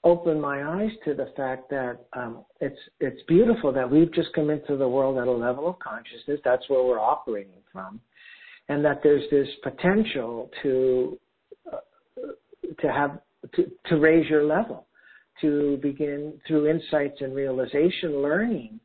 [0.05, 4.51] opened my eyes to the fact that um, it's it's beautiful that we've just come
[4.51, 6.39] into the world at a level of consciousness.
[6.45, 8.01] That's where we're operating from,
[8.69, 11.19] and that there's this potential to
[11.73, 11.79] uh,
[12.81, 13.19] to have
[13.55, 14.87] to, to raise your level,
[15.41, 18.79] to begin through insights and realization, learning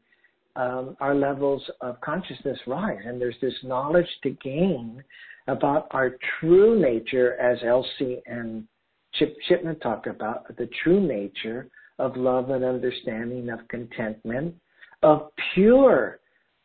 [0.56, 5.04] um, our levels of consciousness rise, and there's this knowledge to gain
[5.48, 8.66] about our true nature, as Elsie and
[9.16, 14.56] Chip Chipman talked about, the true nature of love and understanding, of contentment,
[15.04, 16.20] of pure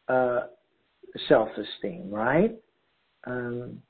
[0.09, 0.40] uh,
[1.28, 2.54] self-esteem, right?
[3.26, 3.80] Um,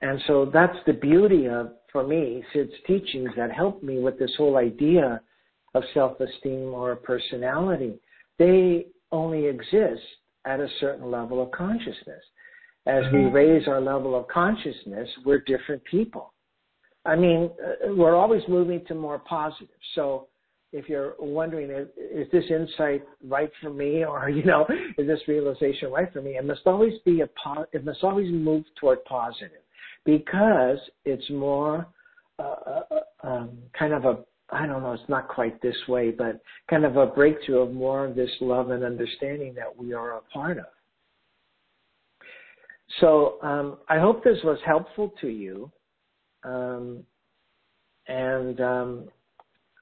[0.00, 4.32] and so that's the beauty of, for me, Sid's teachings that helped me with this
[4.36, 5.20] whole idea
[5.74, 7.98] of self-esteem or personality
[8.38, 10.02] they only exist
[10.44, 12.22] at a certain level of consciousness.
[12.86, 13.34] As we mm-hmm.
[13.34, 16.33] raise our level of consciousness, we're different people.
[17.04, 19.68] I mean, uh, we're always moving to more positive.
[19.94, 20.28] So
[20.72, 24.66] if you're wondering, is this insight right for me, or you know,
[24.98, 26.32] is this realization right for me?
[26.32, 29.62] It must always be a po- it must always move toward positive,
[30.04, 31.86] because it's more
[32.38, 32.82] uh, uh,
[33.22, 34.18] um, kind of a
[34.50, 38.04] I don't know, it's not quite this way, but kind of a breakthrough of more
[38.04, 40.66] of this love and understanding that we are a part of.
[43.00, 45.72] So um, I hope this was helpful to you
[46.44, 47.04] um,
[48.06, 49.08] and um,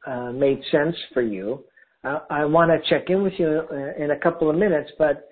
[0.07, 1.65] uh, made sense for you.
[2.05, 5.29] I want to check in with you uh, in a couple of minutes, but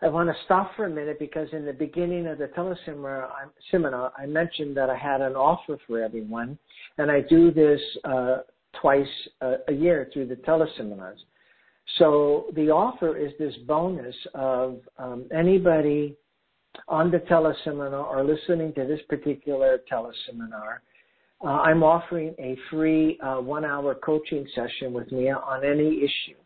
[0.00, 3.28] I want to stop for a minute because in the beginning of the teleseminar,
[3.70, 6.58] seminar, I mentioned that I had an offer for everyone,
[6.96, 8.38] and I do this uh,
[8.80, 9.06] twice
[9.42, 11.18] a, a year through the teleseminars.
[11.98, 16.16] So the offer is this bonus of um, anybody
[16.88, 20.78] on the teleseminar or listening to this particular teleseminar.
[21.44, 26.38] Uh, I'm offering a free uh, one-hour coaching session with me on any issue.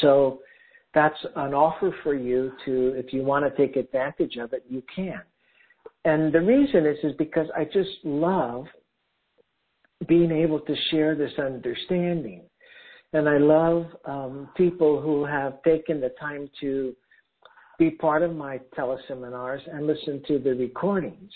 [0.00, 0.40] So
[0.94, 4.82] that's an offer for you to, if you want to take advantage of it, you
[4.94, 5.20] can.
[6.04, 8.66] And the reason is, is because I just love
[10.06, 12.42] being able to share this understanding.
[13.12, 16.94] And I love um, people who have taken the time to
[17.78, 21.30] be part of my teleseminars and listen to the recordings.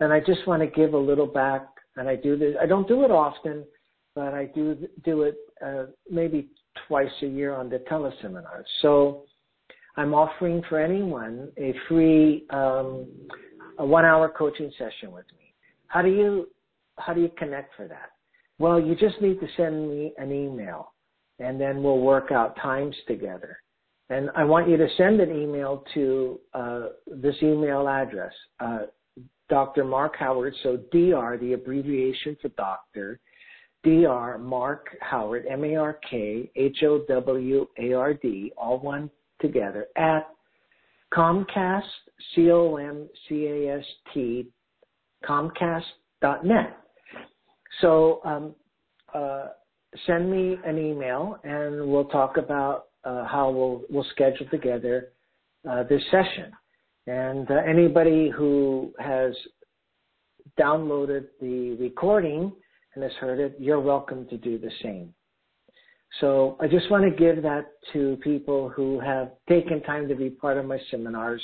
[0.00, 1.66] And I just want to give a little back.
[1.96, 2.56] And I do this.
[2.60, 3.64] I don't do it often,
[4.14, 6.48] but I do do it uh, maybe
[6.88, 8.64] twice a year on the teleseminars.
[8.80, 9.24] So
[9.96, 13.06] I'm offering for anyone a free um,
[13.78, 15.54] a one-hour coaching session with me.
[15.88, 16.48] How do you
[16.98, 18.10] how do you connect for that?
[18.58, 20.92] Well, you just need to send me an email,
[21.38, 23.58] and then we'll work out times together.
[24.12, 28.80] And I want you to send an email to uh, this email address, uh,
[29.48, 29.84] Dr.
[29.84, 30.54] Mark Howard.
[30.62, 33.20] So DR, the abbreviation for doctor,
[33.82, 34.38] Dr.
[34.38, 39.86] Mark Howard, M A R K H O W A R D, all one together,
[39.96, 40.28] at
[41.12, 41.82] Comcast,
[42.34, 44.46] C O M C A S T,
[45.24, 46.76] Comcast.net.
[47.80, 48.54] So um,
[49.14, 49.46] uh,
[50.06, 55.12] send me an email and we'll talk about uh, how we'll, we'll schedule together
[55.68, 56.52] uh, this session.
[57.06, 59.34] And uh, anybody who has
[60.58, 62.52] downloaded the recording
[62.94, 65.14] and has heard it, you're welcome to do the same.
[66.20, 70.28] So I just want to give that to people who have taken time to be
[70.28, 71.42] part of my seminars.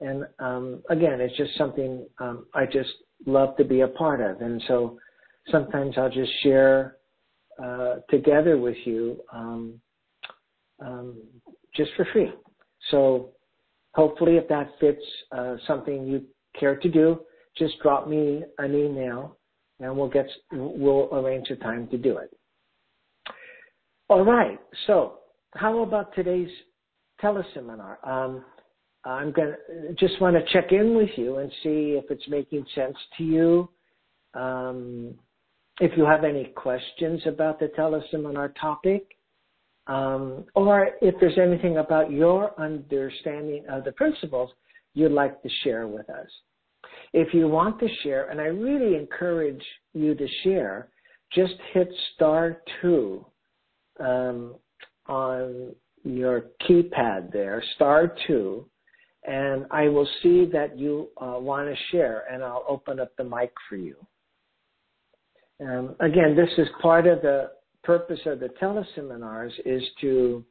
[0.00, 2.90] And um, again, it's just something um, I just
[3.26, 4.40] love to be a part of.
[4.40, 4.98] And so
[5.50, 6.96] sometimes I'll just share
[7.62, 9.80] uh, together with you um,
[10.80, 11.16] um,
[11.74, 12.32] just for free.
[12.90, 13.30] So
[13.94, 15.04] hopefully, if that fits
[15.36, 16.24] uh, something you
[16.58, 17.20] care to do,
[17.56, 19.38] just drop me an email
[19.80, 22.30] and we'll get we'll arrange a time to do it.
[24.08, 24.58] All right.
[24.86, 25.18] So,
[25.54, 26.50] how about today's
[27.22, 27.96] teleseminar?
[28.06, 28.44] Um,
[29.04, 29.56] I'm gonna
[29.98, 33.70] just want to check in with you and see if it's making sense to you.
[34.34, 35.14] Um,
[35.80, 39.06] if you have any questions about the teleseminar topic,
[39.86, 44.50] um, or if there's anything about your understanding of the principles
[44.94, 46.28] you'd like to share with us.
[47.12, 50.88] If you want to share, and I really encourage you to share,
[51.32, 53.26] just hit star two
[54.00, 54.54] um,
[55.06, 58.66] on your keypad there, star two,
[59.24, 63.24] and I will see that you uh, want to share, and I'll open up the
[63.24, 63.96] mic for you.
[65.60, 67.50] Um, again, this is part of the
[67.84, 70.44] purpose of the teleseminars is to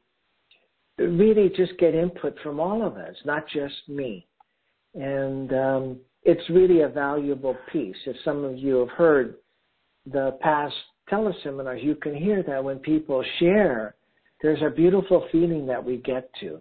[0.98, 4.26] really just get input from all of us, not just me.
[4.94, 7.96] And um, it's really a valuable piece.
[8.06, 9.36] If some of you have heard
[10.06, 10.74] the past
[11.10, 13.94] teleseminars, you can hear that when people share,
[14.42, 16.60] there's a beautiful feeling that we get to.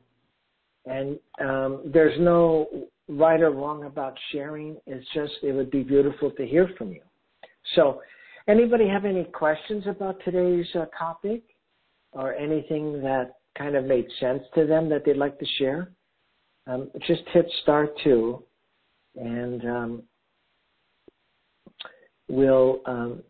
[0.86, 2.68] And um, there's no
[3.08, 4.78] right or wrong about sharing.
[4.88, 7.02] It's just, it would be beautiful to hear from you.
[7.76, 8.02] So,
[8.52, 11.42] anybody have any questions about today's uh, topic
[12.12, 15.92] or anything that kind of made sense to them that they'd like to share?
[16.68, 18.44] Um, just hit star two
[19.16, 20.04] and um,
[22.28, 23.24] we'll um,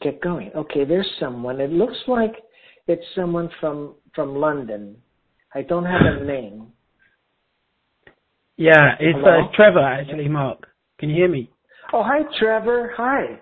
[0.00, 0.50] get going.
[0.56, 1.60] Okay, there's someone.
[1.60, 2.32] It looks like
[2.86, 4.96] it's someone from from London.
[5.54, 6.68] I don't have a name.
[8.56, 10.68] Yeah, it's, uh, it's Trevor actually, Mark.
[10.98, 11.51] Can you hear me?
[11.92, 12.92] Oh, hi, Trevor.
[12.96, 13.38] Hi.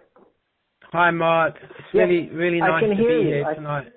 [0.93, 1.55] Hi, Mark.
[1.63, 3.29] It's really, really I nice can to hear be you.
[3.35, 3.93] here I- tonight.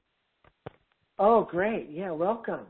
[1.19, 1.89] Oh, great.
[1.89, 2.65] Yeah, welcome.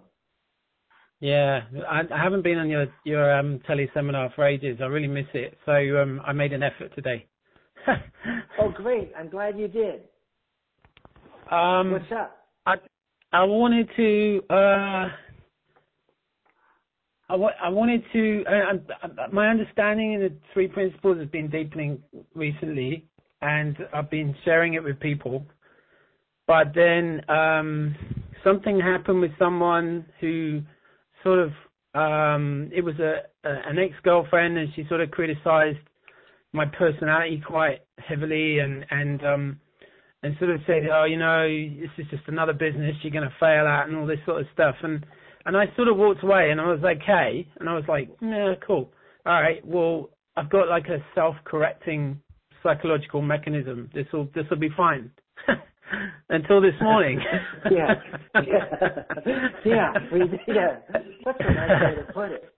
[1.19, 4.79] Yeah, I, I haven't been on your your um, tele seminar for ages.
[4.81, 5.57] I really miss it.
[5.65, 7.25] So um, I made an effort today.
[8.59, 9.11] Oh, great.
[9.17, 10.01] I'm glad you did.
[11.51, 12.47] um, What's up?
[12.65, 12.75] I
[13.31, 15.07] I wanted to uh,
[17.29, 21.49] I, wa- I wanted to uh, uh, my understanding in the three principles has been
[21.49, 22.01] deepening
[22.35, 23.05] recently,
[23.41, 25.45] and I've been sharing it with people.
[26.47, 27.95] But then um,
[28.43, 30.61] something happened with someone who
[31.23, 31.51] sort of
[31.95, 35.77] um, it was a, a an ex girlfriend, and she sort of criticized
[36.51, 39.59] my personality quite heavily, and and um,
[40.23, 43.35] and sort of said, oh, you know, this is just another business you're going to
[43.39, 44.75] fail at, and all this sort of stuff.
[44.81, 45.05] And
[45.45, 48.53] and I sort of walked away, and I was okay, and I was like, yeah,
[48.65, 48.91] cool,
[49.25, 52.19] all right, well, I've got like a self-correcting
[52.63, 53.89] psychological mechanism.
[53.93, 55.11] This will this will be fine.
[56.29, 57.19] Until this morning.
[57.71, 57.93] yeah,
[58.35, 59.93] yeah, yeah,
[60.47, 60.77] yeah.
[61.25, 62.53] That's a nice way to put it.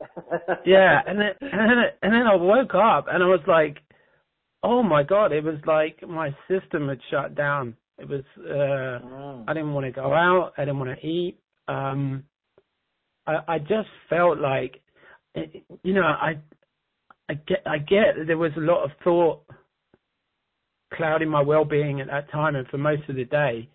[0.66, 3.78] yeah, and then and then and then I woke up and I was like,
[4.64, 7.76] oh my god, it was like my system had shut down.
[7.98, 9.44] It was uh Mm.
[9.48, 11.38] I didn't want to go out, I didn't want to eat.
[11.68, 12.24] Um
[13.28, 14.82] I I just felt like
[15.84, 16.38] you know, I
[17.30, 19.44] I get I get that there was a lot of thought
[20.94, 23.68] clouding my well-being at that time and for most of the day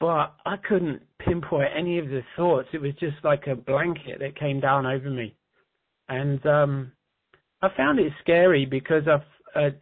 [0.00, 2.68] but I couldn't pinpoint any of the thoughts.
[2.72, 5.36] It was just like a blanket that came down over me,
[6.08, 6.92] and um,
[7.60, 9.20] I found it scary because I've
[9.54, 9.76] uh,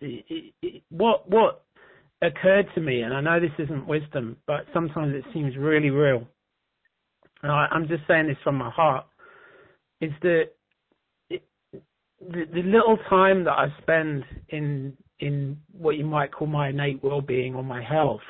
[0.90, 1.64] what what
[2.20, 6.26] occurred to me, and I know this isn't wisdom, but sometimes it seems really real.
[7.42, 9.06] I'm just saying this from my heart.
[10.00, 10.44] Is that
[11.30, 16.68] it, the, the little time that I spend in in what you might call my
[16.68, 18.20] innate well-being or my health,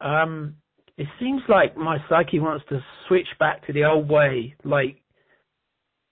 [0.00, 0.54] um,
[0.96, 5.00] it seems like my psyche wants to switch back to the old way, like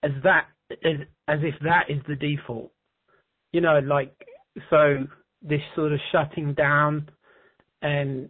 [0.03, 2.71] as that as, as if that is the default.
[3.51, 4.13] You know, like
[4.69, 5.05] so
[5.41, 7.09] this sort of shutting down
[7.81, 8.29] and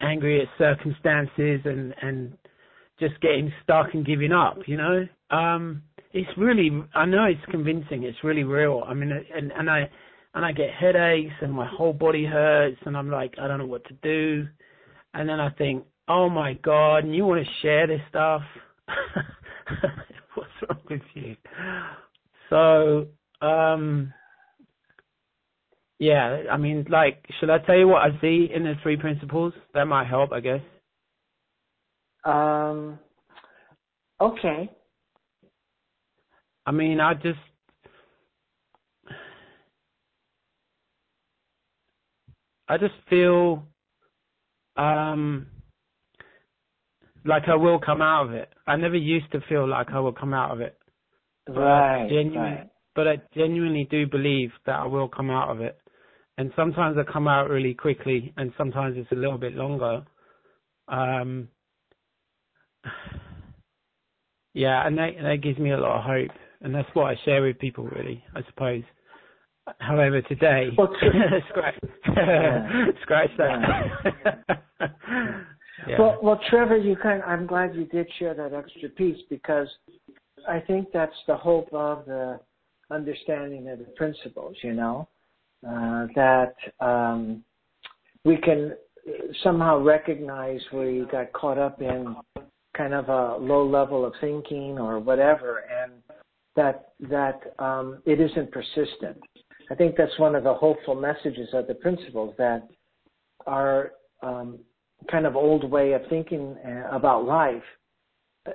[0.00, 2.37] angry at circumstances and and
[3.00, 4.58] just getting stuck and giving up.
[4.66, 5.82] You know, um,
[6.12, 8.04] it's really I know it's convincing.
[8.04, 8.82] It's really real.
[8.86, 9.88] I mean, and and I
[10.34, 13.66] and I get headaches and my whole body hurts and I'm like I don't know
[13.66, 14.46] what to do.
[15.14, 18.42] And then I think, oh my god, and you want to share this stuff?
[20.34, 21.36] What's wrong with you?
[22.50, 23.08] So,
[23.46, 24.12] um,
[25.98, 29.52] yeah, I mean, like, should I tell you what I see in the three principles?
[29.74, 30.60] That might help, I guess.
[32.24, 32.98] Um.
[34.20, 34.70] Okay.
[36.66, 37.38] I mean, I just,
[42.68, 43.64] I just feel,
[44.76, 45.46] um,
[47.24, 48.50] like I will come out of it.
[48.66, 50.78] I never used to feel like I will come out of it.
[51.46, 52.08] But Right.
[52.10, 52.70] genuinely, right.
[52.94, 55.78] but I genuinely do believe that I will come out of it.
[56.38, 60.04] and sometimes I come out really quickly, and sometimes it's a little bit longer.
[60.86, 61.48] Um,
[64.54, 67.42] yeah, and that that gives me a lot of hope, and that's what I share
[67.42, 68.24] with people, really.
[68.34, 68.82] I suppose.
[69.80, 70.92] However, today, well,
[71.50, 71.74] scratch,
[72.16, 72.86] yeah.
[73.02, 73.84] scratch that.
[74.24, 74.86] Yeah.
[75.88, 75.98] yeah.
[75.98, 77.22] Well, well, Trevor, you kind.
[77.24, 79.68] I'm glad you did share that extra piece because
[80.48, 82.40] I think that's the hope of the
[82.90, 84.56] understanding of the principles.
[84.62, 85.08] You know,
[85.66, 87.44] uh, that um,
[88.24, 88.74] we can
[89.42, 92.16] somehow recognize where you got caught up in
[92.78, 95.92] kind of a low level of thinking or whatever, and
[96.56, 99.18] that that um, it isn't persistent.
[99.70, 102.66] I think that's one of the hopeful messages of the principles that
[103.46, 104.60] our um,
[105.10, 107.62] kind of old way of thinking uh, about life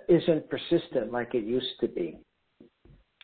[0.08, 2.18] isn't persistent like it used to be.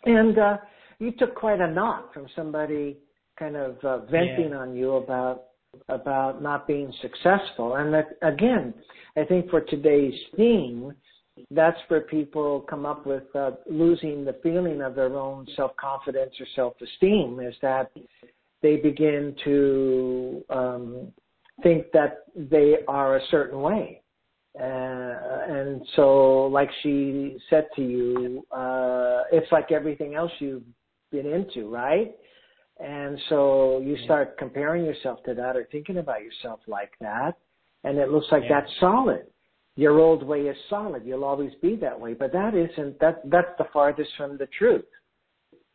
[0.06, 0.58] And uh,
[1.00, 2.97] you took quite a knock from somebody
[3.38, 4.58] kind of uh, venting yeah.
[4.58, 5.45] on you about
[5.88, 7.76] about not being successful.
[7.76, 8.74] And that, again,
[9.17, 10.93] I think for today's theme,
[11.51, 16.34] that's where people come up with uh, losing the feeling of their own self confidence
[16.39, 17.91] or self esteem is that
[18.61, 21.07] they begin to um,
[21.63, 24.01] think that they are a certain way.
[24.59, 30.63] Uh, and so, like she said to you, uh, it's like everything else you've
[31.11, 32.15] been into, right?
[32.80, 37.34] And so you start comparing yourself to that or thinking about yourself like that,
[37.84, 38.61] and it looks like yeah.
[38.61, 39.25] that's solid.
[39.75, 41.05] Your old way is solid.
[41.05, 42.99] You'll always be that way, but that isn't.
[42.99, 44.86] That that's the farthest from the truth.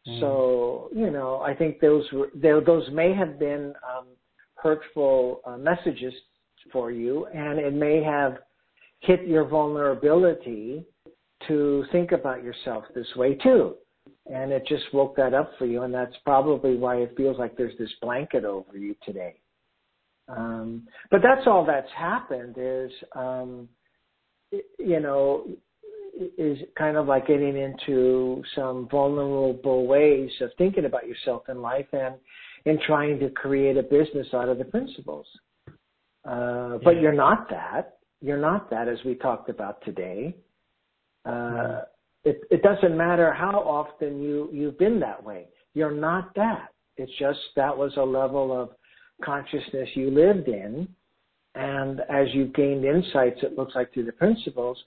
[0.09, 0.21] Mm.
[0.21, 4.07] So you know, I think those were those may have been um,
[4.55, 6.15] hurtful uh, messages
[6.73, 8.39] for you, and it may have
[9.01, 10.85] hit your vulnerability
[11.49, 13.77] to think about yourself this way too
[14.27, 17.57] and it just woke that up for you, and that's probably why it feels like
[17.57, 19.35] there's this blanket over you today.
[20.29, 23.69] Um, but that's all that's happened is, um,
[24.79, 25.47] you know,
[26.39, 31.87] is kind of like getting into some vulnerable ways of thinking about yourself in life
[31.93, 32.15] and
[32.65, 35.27] in trying to create a business out of the principles.
[36.27, 37.99] Uh, but you're not that.
[38.23, 40.35] You're not that, as we talked about today.
[41.27, 41.83] Uh,
[42.25, 45.47] it, it doesn't matter how often you, you've been that way.
[45.75, 46.69] You're not that.
[46.97, 48.71] It's just that was a level of
[49.23, 50.89] consciousness you lived in.
[51.55, 54.79] And as you've gained insights, it looks like through the principles,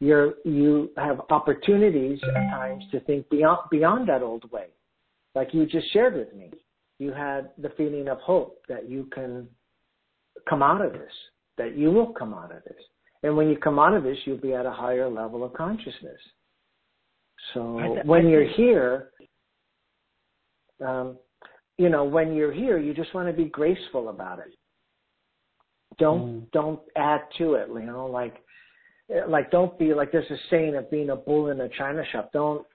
[0.00, 4.66] you're, you have opportunities at times to think beyond, beyond that old way.
[5.34, 6.50] Like you just shared with me.
[6.98, 9.48] You had the feeling of hope that you can
[10.48, 11.12] come out of this,
[11.56, 12.82] that you will come out of this.
[13.22, 16.18] And when you come out of this, you'll be at a higher level of consciousness.
[17.54, 19.10] So th- when you're here,
[20.84, 21.18] um,
[21.76, 24.52] you know, when you're here, you just want to be graceful about it.
[25.98, 26.50] Don't mm.
[26.52, 27.68] don't add to it.
[27.68, 28.36] You know, like
[29.28, 32.30] like don't be like there's a saying of being a bull in a china shop.
[32.32, 32.66] Don't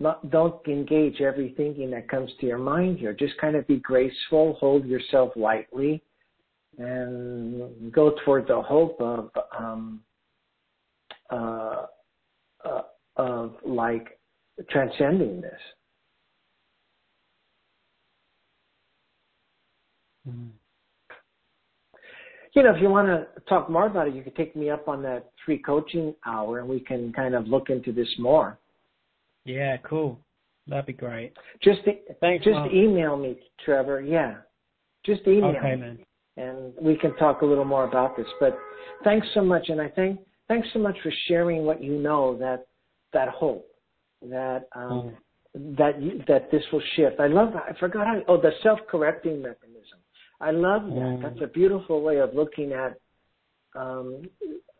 [0.00, 3.12] not, don't engage every thinking that comes to your mind here.
[3.12, 6.02] Just kind of be graceful, hold yourself lightly,
[6.78, 10.00] and go toward the hope of um,
[11.30, 11.86] uh,
[12.64, 12.82] uh,
[13.18, 14.18] of like
[14.70, 15.60] transcending this.
[20.28, 20.48] Mm-hmm.
[22.54, 24.88] You know, if you want to talk more about it, you could take me up
[24.88, 28.58] on that free coaching hour and we can kind of look into this more.
[29.44, 30.18] Yeah, cool.
[30.66, 31.34] That'd be great.
[31.62, 31.80] Just
[32.20, 32.70] Thanks, just Mom.
[32.74, 34.00] email me, Trevor.
[34.02, 34.36] Yeah.
[35.04, 35.80] Just email okay, me.
[35.80, 35.98] Man.
[36.36, 38.26] And we can talk a little more about this.
[38.40, 38.58] But
[39.04, 42.66] thanks so much and I thank thanks so much for sharing what you know that
[43.12, 43.66] that hope
[44.22, 45.14] that um,
[45.56, 45.76] mm.
[45.76, 47.20] that you, that this will shift.
[47.20, 47.54] I love.
[47.54, 48.22] I forgot how.
[48.28, 49.98] Oh, the self-correcting mechanism.
[50.40, 50.90] I love that.
[50.90, 51.22] Mm.
[51.22, 52.98] That's a beautiful way of looking at
[53.74, 54.22] um,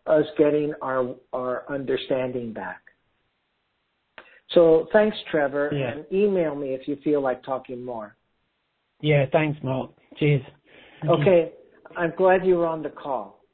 [0.06, 2.82] us getting our our understanding back.
[4.52, 5.92] So thanks, Trevor, yeah.
[5.92, 8.16] and email me if you feel like talking more.
[9.00, 9.90] Yeah, thanks, Mark.
[10.16, 10.42] Cheers.
[11.02, 11.96] Thank okay, you.
[11.96, 13.44] I'm glad you were on the call.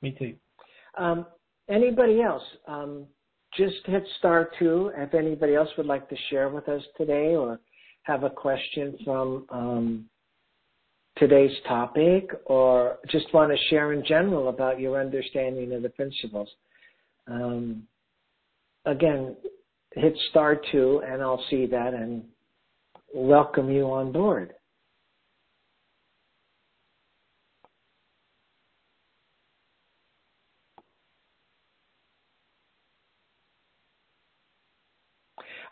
[0.00, 0.34] Me too.
[0.96, 1.26] Um,
[1.68, 2.42] anybody else?
[2.66, 3.06] Um,
[3.56, 7.60] just hit star two if anybody else would like to share with us today or
[8.02, 10.04] have a question from um,
[11.16, 16.48] today's topic or just want to share in general about your understanding of the principles.
[17.26, 17.84] Um,
[18.84, 19.36] again,
[19.94, 22.22] hit star two and I'll see that and
[23.14, 24.54] welcome you on board.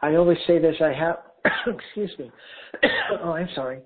[0.02, 0.76] I always say this.
[0.80, 1.18] I have,
[1.66, 2.30] excuse me.
[3.22, 3.80] oh, I'm sorry.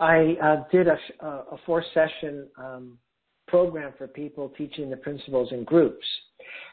[0.00, 2.98] I uh, did a, a four session um,
[3.46, 6.04] program for people teaching the principles in groups.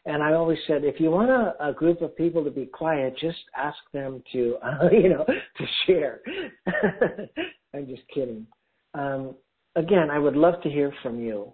[0.06, 3.16] And I always said, if you want a, a group of people to be quiet,
[3.20, 6.22] just ask them to, uh, you know, to share.
[7.74, 8.48] I'm just kidding.
[8.94, 9.36] Um,
[9.76, 11.52] again, I would love to hear from you.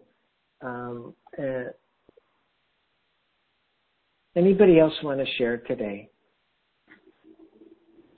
[0.61, 1.71] Um, uh,
[4.35, 6.09] anybody else want to share today?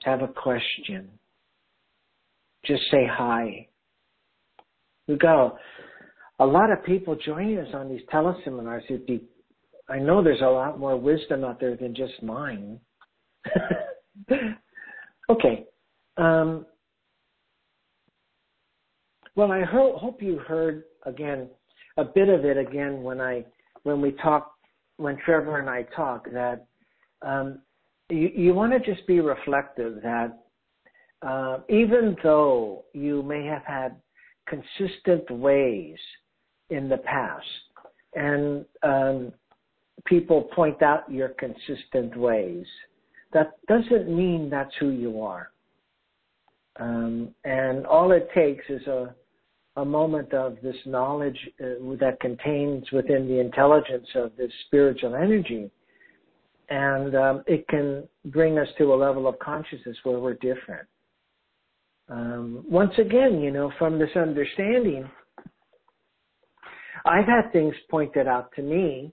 [0.04, 1.08] Have a question?
[2.64, 3.68] Just say hi.
[5.06, 5.58] We go.
[6.38, 9.22] a, lot of people joining us on these teleseminars who'd be
[9.90, 12.78] I know there's a lot more wisdom out there than just mine.
[15.30, 15.64] okay.
[16.16, 16.64] Um,
[19.34, 21.48] well, I ho- hope you heard again
[21.96, 23.44] a bit of it again when I
[23.82, 24.52] when we talk
[24.96, 26.66] when Trevor and I talk that
[27.22, 27.60] um,
[28.10, 30.38] you, you want to just be reflective that
[31.22, 33.96] uh, even though you may have had
[34.48, 35.96] consistent ways
[36.70, 37.46] in the past,
[38.14, 39.32] and um,
[40.06, 42.66] people point out your consistent ways,
[43.32, 45.50] that doesn't mean that's who you are.
[46.78, 49.14] Um, and all it takes is a,
[49.76, 55.70] a moment of this knowledge uh, that contains within the intelligence of this spiritual energy.
[56.70, 60.86] And um, it can bring us to a level of consciousness where we're different.
[62.08, 65.08] Um, once again, you know, from this understanding,
[67.04, 69.12] I've had things pointed out to me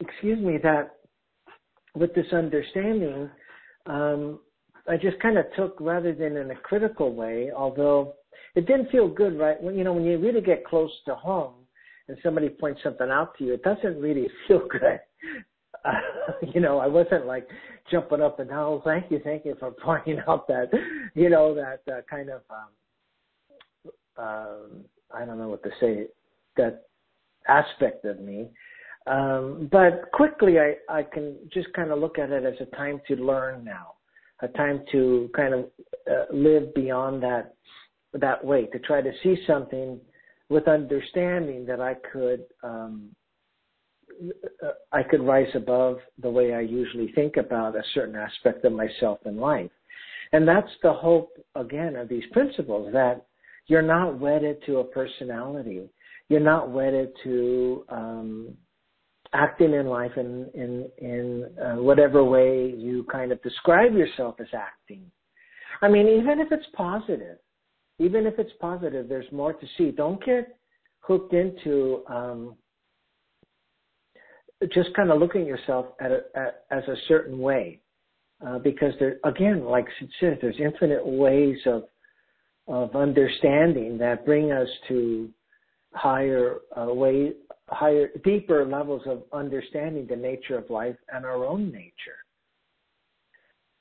[0.00, 0.96] excuse me, that
[1.94, 3.30] with this understanding,
[3.86, 4.40] um,
[4.88, 8.14] I just kind of took rather than in a critical way, although
[8.54, 9.60] it didn't feel good, right?
[9.62, 11.54] When you know when you really get close to home
[12.08, 15.00] and somebody points something out to you, it doesn't really feel good.
[15.84, 15.92] Uh,
[16.54, 17.46] you know, I wasn't like
[17.90, 18.82] jumping up and down.
[18.84, 20.70] Thank you, thank you for pointing out that,
[21.14, 26.06] you know, that uh, kind of, um, um, I don't know what to say,
[26.56, 26.84] that
[27.48, 28.48] aspect of me.
[29.06, 33.00] Um, but quickly, I, I can just kind of look at it as a time
[33.08, 33.94] to learn now,
[34.42, 35.64] a time to kind of
[36.10, 37.54] uh, live beyond that
[38.14, 39.98] that way, to try to see something
[40.48, 43.10] with understanding that I could um,
[44.92, 49.18] I could rise above the way I usually think about a certain aspect of myself
[49.26, 49.70] in life.
[50.32, 53.26] And that's the hope again of these principles that
[53.66, 55.88] you're not wedded to a personality.
[56.28, 58.56] You're not wedded to um,
[59.32, 64.46] acting in life in in in uh, whatever way you kind of describe yourself as
[64.52, 65.10] acting.
[65.80, 67.38] I mean, even if it's positive,
[67.98, 69.90] even if it's positive, there's more to see.
[69.90, 70.56] Don't get
[71.00, 72.56] hooked into um,
[74.72, 77.80] just kind of looking at yourself at, a, at as a certain way,
[78.46, 81.84] uh, because there again, like Sid said, there's infinite ways of
[82.66, 85.30] of understanding that bring us to
[85.94, 87.32] higher uh, way
[87.68, 92.18] higher, deeper levels of understanding the nature of life and our own nature.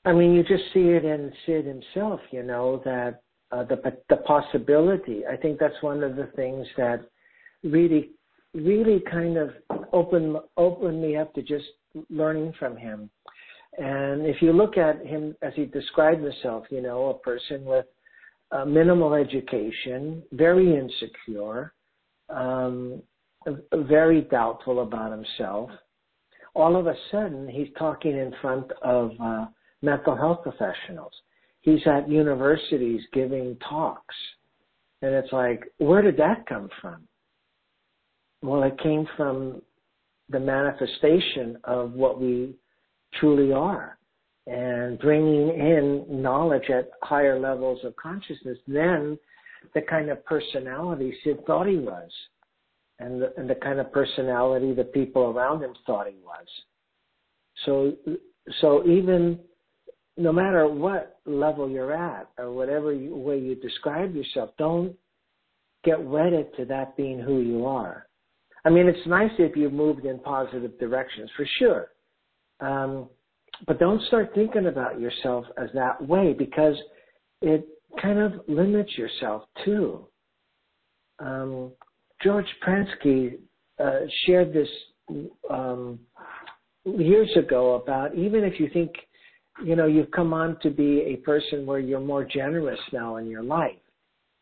[0.06, 3.22] I mean, you just see it in Sid himself, you know, that
[3.52, 3.78] uh, the
[4.10, 5.26] the possibility.
[5.26, 7.02] I think that's one of the things that
[7.64, 8.12] really,
[8.58, 9.52] really kind of
[9.94, 11.66] opened opened me up to just
[12.10, 13.10] learning from him.
[13.78, 17.86] And if you look at him as he described himself, you know, a person with
[18.52, 21.74] uh, minimal education, very insecure,
[22.30, 23.02] um,
[23.74, 25.70] very doubtful about himself.
[26.56, 29.46] All of a sudden, he's talking in front of uh,
[29.82, 31.14] mental health professionals.
[31.62, 34.16] He's at universities giving talks.
[35.02, 37.08] And it's like, where did that come from?
[38.48, 39.62] Well, it came from
[40.30, 42.56] the manifestation of what we
[43.20, 43.98] truly are
[44.46, 49.20] and bringing in knowledge at higher levels of consciousness than
[49.74, 52.10] the kind of personality Sid thought he was
[53.00, 56.48] and the, and the kind of personality the people around him thought he was.
[57.66, 57.92] So,
[58.62, 59.40] so even
[60.16, 64.96] no matter what level you're at or whatever you, way you describe yourself, don't
[65.84, 68.07] get wedded to that being who you are.
[68.68, 71.88] I mean, it's nice if you've moved in positive directions for sure.
[72.60, 73.08] Um,
[73.66, 76.76] but don't start thinking about yourself as that way because
[77.42, 77.66] it
[78.02, 80.06] kind of limits yourself too.
[81.20, 81.72] Um,
[82.22, 83.38] George Pransky
[83.82, 84.68] uh, shared this
[85.50, 85.98] um,
[86.84, 88.92] years ago about even if you think,
[89.64, 93.28] you know, you've come on to be a person where you're more generous now in
[93.28, 93.80] your life,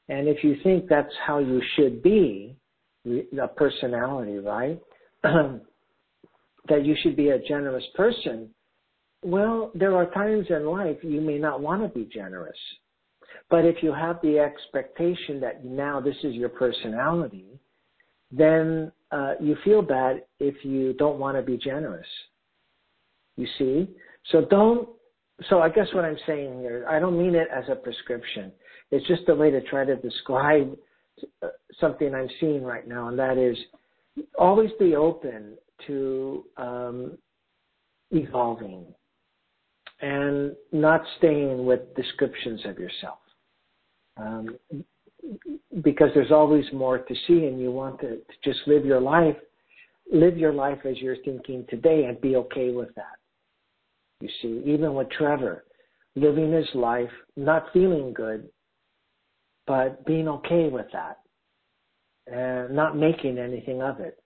[0.10, 2.58] and if you think that's how you should be,
[3.06, 4.80] a personality, right?
[5.24, 8.50] that you should be a generous person.
[9.24, 12.58] Well, there are times in life you may not want to be generous.
[13.50, 17.60] But if you have the expectation that now this is your personality,
[18.32, 22.08] then uh, you feel bad if you don't want to be generous.
[23.36, 23.90] You see?
[24.32, 24.90] So don't,
[25.50, 28.52] so I guess what I'm saying here, I don't mean it as a prescription.
[28.92, 30.76] It's just a way to try to describe
[31.80, 33.58] something I'm seeing right now, and that is
[34.38, 35.58] always be open
[35.88, 37.18] to um,
[38.12, 38.86] evolving
[40.02, 43.20] and not staying with descriptions of yourself.
[44.18, 44.58] Um,
[45.84, 49.36] because there's always more to see and you want to, to just live your life,
[50.12, 53.18] live your life as you're thinking today and be okay with that.
[54.22, 55.66] You see, even with Trevor,
[56.16, 58.48] living his life, not feeling good,
[59.68, 61.18] but being okay with that
[62.28, 64.18] and not making anything of it.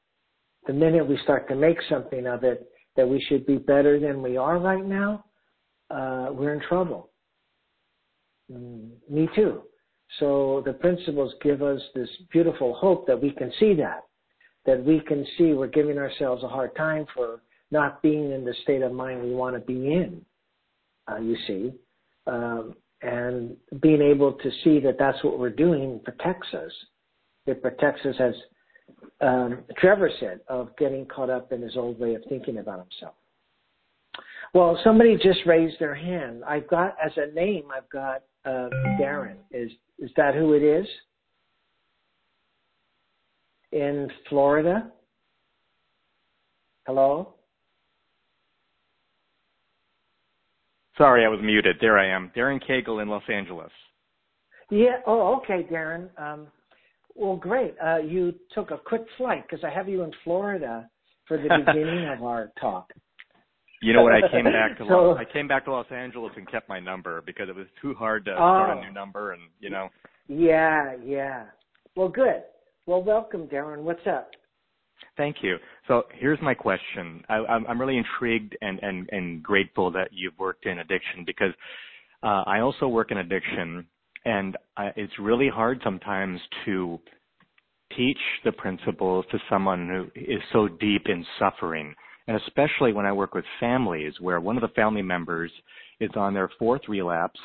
[0.68, 4.22] The minute we start to make something of it that we should be better than
[4.22, 5.26] we are right now,
[5.90, 7.10] uh, we're in trouble.
[8.52, 9.62] Mm, me too.
[10.20, 14.04] So the principles give us this beautiful hope that we can see that,
[14.66, 18.54] that we can see we're giving ourselves a hard time for not being in the
[18.64, 20.22] state of mind we want to be in.
[21.10, 21.72] Uh, you see,
[22.28, 26.72] um, and being able to see that that's what we're doing protects us.
[27.46, 28.34] It protects us, as
[29.22, 33.16] um, Trevor said, of getting caught up in his old way of thinking about himself.
[34.54, 36.44] Well, somebody just raised their hand.
[36.46, 37.66] I've got as a name.
[37.76, 38.70] I've got uh,
[39.00, 39.36] Darren.
[39.52, 40.88] Is is that who it is?
[43.72, 44.92] In Florida?
[46.88, 47.36] Hello?
[51.00, 51.78] Sorry, I was muted.
[51.80, 52.30] There I am.
[52.36, 53.72] Darren Cagle in Los Angeles.
[54.70, 54.98] Yeah.
[55.08, 56.10] Oh, okay, Darren.
[56.22, 56.48] Um,
[57.16, 57.74] well, great.
[57.84, 60.90] Uh, you took a quick flight because I have you in Florida
[61.26, 62.92] for the beginning of our talk.
[63.82, 64.12] You know what?
[64.12, 66.82] I came back to so, Los, I came back to Los Angeles and kept my
[66.82, 69.88] number because it was too hard to oh, start a new number, and you know.
[70.28, 71.46] Yeah, yeah.
[71.96, 72.44] Well, good.
[72.88, 73.84] Well, welcome, Darren.
[73.84, 74.32] What's up?
[75.20, 75.58] Thank you.
[75.88, 77.24] So here's my question.
[77.28, 81.54] I, am really intrigued and grateful that you've worked in addiction because
[82.24, 83.86] uh, I also work in addiction,
[84.24, 84.58] and
[84.96, 87.00] it's really hard sometimes to
[87.98, 91.94] teach the principles to someone who is so deep in suffering
[92.30, 95.52] and especially when I work with families where one of the family members
[96.00, 97.40] is on their fourth relapse,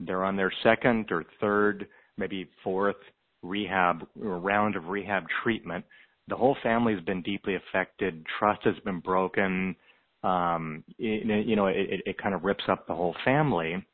[0.00, 1.86] they're on their second or third,
[2.16, 2.96] maybe fourth
[3.44, 5.84] rehab or round of rehab treatment.
[6.28, 8.24] The whole family's been deeply affected.
[8.38, 9.74] Trust has been broken.
[10.22, 13.84] Um, it, you know, it, it kind of rips up the whole family.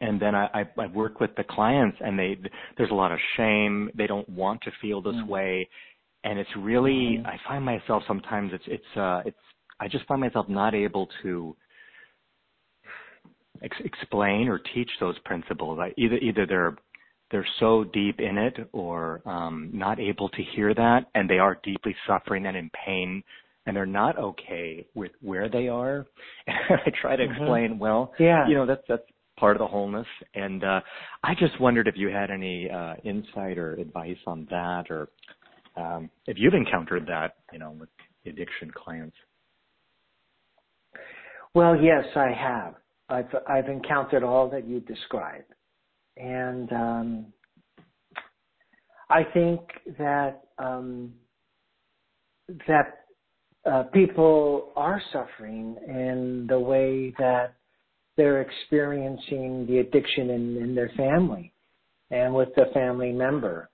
[0.00, 2.38] And then I, I, I work with the clients, and they
[2.76, 3.90] there's a lot of shame.
[3.94, 5.26] They don't want to feel this mm.
[5.26, 5.68] way,
[6.24, 7.26] and it's really mm-hmm.
[7.26, 9.38] I find myself sometimes it's it's uh it's
[9.80, 11.56] I just find myself not able to
[13.62, 15.78] ex- explain or teach those principles.
[15.80, 16.76] I, either either they're
[17.30, 21.58] they're so deep in it or um, not able to hear that, and they are
[21.62, 23.22] deeply suffering and in pain,
[23.66, 26.06] and they're not okay with where they are.
[26.46, 26.56] And
[26.86, 27.32] I try to mm-hmm.
[27.32, 28.46] explain, well, yeah.
[28.48, 29.02] you know, that's that's
[29.38, 30.06] part of the wholeness.
[30.34, 30.80] And uh,
[31.22, 35.08] I just wondered if you had any uh, insight or advice on that, or
[35.76, 37.88] um, if you've encountered that, you know, with
[38.24, 39.16] addiction clients.
[41.54, 42.74] Well, yes, I have.
[43.08, 45.52] I've I've encountered all that you described,
[46.16, 47.26] and um,
[49.10, 49.60] I think
[49.98, 51.12] that um,
[52.66, 53.06] that
[53.70, 57.54] uh, people are suffering in the way that
[58.16, 61.52] they're experiencing the addiction in, in their family
[62.10, 63.68] and with the family member.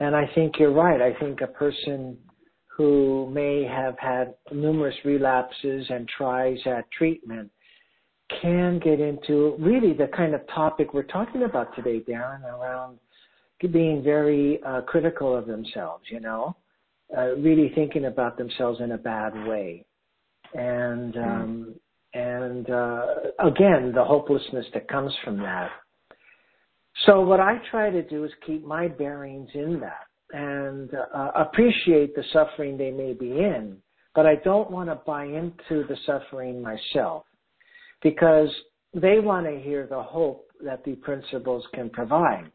[0.00, 1.00] And I think you're right.
[1.00, 2.18] I think a person
[2.76, 7.50] who may have had numerous relapses and tries at treatment
[8.40, 12.98] can get into really the kind of topic we're talking about today, Darren, around
[13.72, 16.56] being very uh, critical of themselves, you know,
[17.16, 19.84] uh, really thinking about themselves in a bad way.
[20.54, 21.22] And, hmm.
[21.22, 21.74] um,
[22.12, 23.06] and, uh,
[23.40, 25.70] again, the hopelessness that comes from that.
[27.06, 32.14] So what I try to do is keep my bearings in that and uh, appreciate
[32.14, 33.78] the suffering they may be in,
[34.14, 37.24] but I don't want to buy into the suffering myself
[38.04, 38.50] because
[38.92, 42.52] they want to hear the hope that the principles can provide.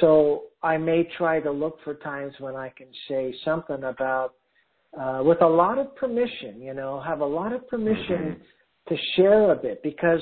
[0.00, 4.34] So I may try to look for times when I can say something about,
[4.98, 8.40] uh, with a lot of permission, you know, have a lot of permission
[8.88, 10.20] to share a bit because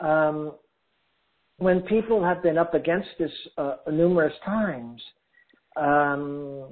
[0.00, 0.52] um,
[1.58, 5.02] when people have been up against this uh, numerous times,
[5.76, 6.68] um,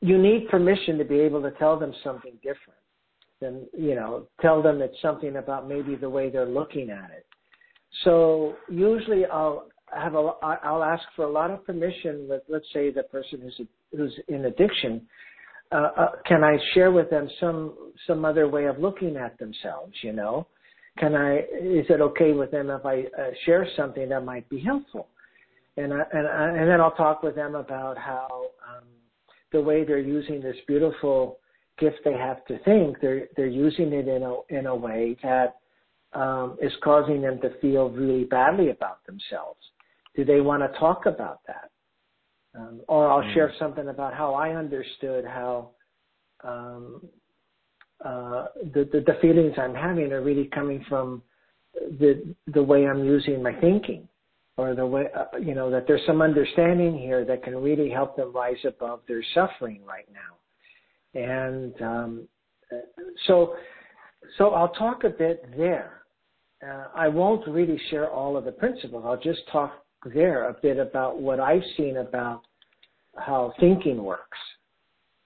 [0.00, 2.80] you need permission to be able to tell them something different.
[3.40, 7.26] Then you know, tell them it's something about maybe the way they're looking at it.
[8.04, 12.90] So usually I'll have a I'll ask for a lot of permission with let's say
[12.90, 13.60] the person who's
[13.96, 15.06] who's in addiction.
[15.72, 17.74] Uh, uh, can I share with them some
[18.06, 19.94] some other way of looking at themselves?
[20.02, 20.46] You know,
[20.98, 21.38] can I?
[21.38, 25.08] Is it okay with them if I uh, share something that might be helpful?
[25.76, 28.84] And I, and I, and then I'll talk with them about how um,
[29.52, 31.38] the way they're using this beautiful
[31.78, 35.56] gift they have to think they're they're using it in a in a way that
[36.12, 39.60] um, is causing them to feel really badly about themselves.
[40.14, 41.70] Do they want to talk about that?
[42.58, 43.34] Um, or I'll mm.
[43.34, 45.70] share something about how I understood how
[46.42, 47.02] um,
[48.04, 51.22] uh, the, the, the feelings I'm having are really coming from
[51.74, 54.08] the the way I'm using my thinking,
[54.56, 58.16] or the way uh, you know that there's some understanding here that can really help
[58.16, 60.36] them rise above their suffering right now,
[61.16, 62.28] and um,
[63.26, 63.56] so
[64.36, 66.02] so I'll talk a bit there.
[66.66, 69.04] Uh, I won't really share all of the principles.
[69.06, 72.42] I'll just talk there a bit about what I've seen about
[73.16, 74.38] how thinking works.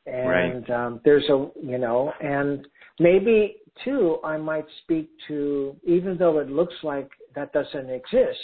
[0.06, 0.70] And right.
[0.70, 2.66] um, there's a, you know, and
[2.98, 8.38] maybe too, I might speak to, even though it looks like that doesn't exist,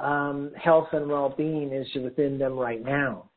[0.00, 3.30] um, health and well-being is within them right now.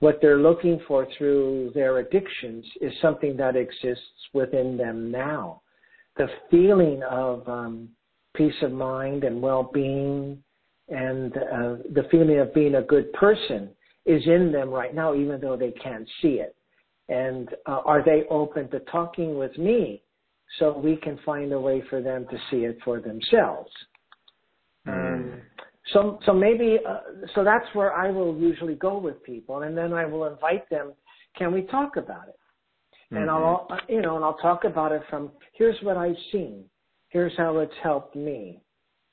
[0.00, 5.62] What they're looking for through their addictions is something that exists within them now.
[6.16, 7.88] The feeling of um,
[8.34, 10.42] peace of mind and well-being
[10.88, 13.70] and uh, the feeling of being a good person
[14.06, 16.56] is in them right now, even though they can't see it.
[17.08, 20.02] And uh, are they open to talking with me
[20.58, 23.70] so we can find a way for them to see it for themselves?
[24.86, 25.14] Mm.
[25.14, 25.42] Um,
[25.92, 27.00] so, so maybe, uh,
[27.34, 30.92] so that's where I will usually go with people, and then I will invite them.
[31.36, 32.38] Can we talk about it?
[33.12, 33.16] Mm-hmm.
[33.16, 36.64] And I'll, uh, you know, and I'll talk about it from here's what I've seen,
[37.08, 38.60] here's how it's helped me,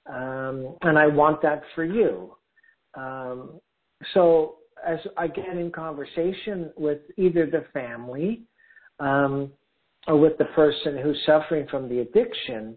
[0.08, 2.36] um, and I want that for you.
[2.96, 3.60] Um,
[4.14, 8.44] so as I get in conversation with either the family
[9.00, 9.52] um,
[10.08, 12.76] or with the person who's suffering from the addiction,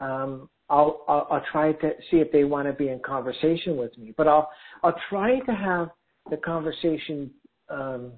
[0.00, 3.96] um, I'll, I'll, I'll try to see if they want to be in conversation with
[3.98, 4.14] me.
[4.16, 4.50] But I'll
[4.82, 5.90] I'll try to have
[6.30, 7.30] the conversation
[7.68, 8.12] um,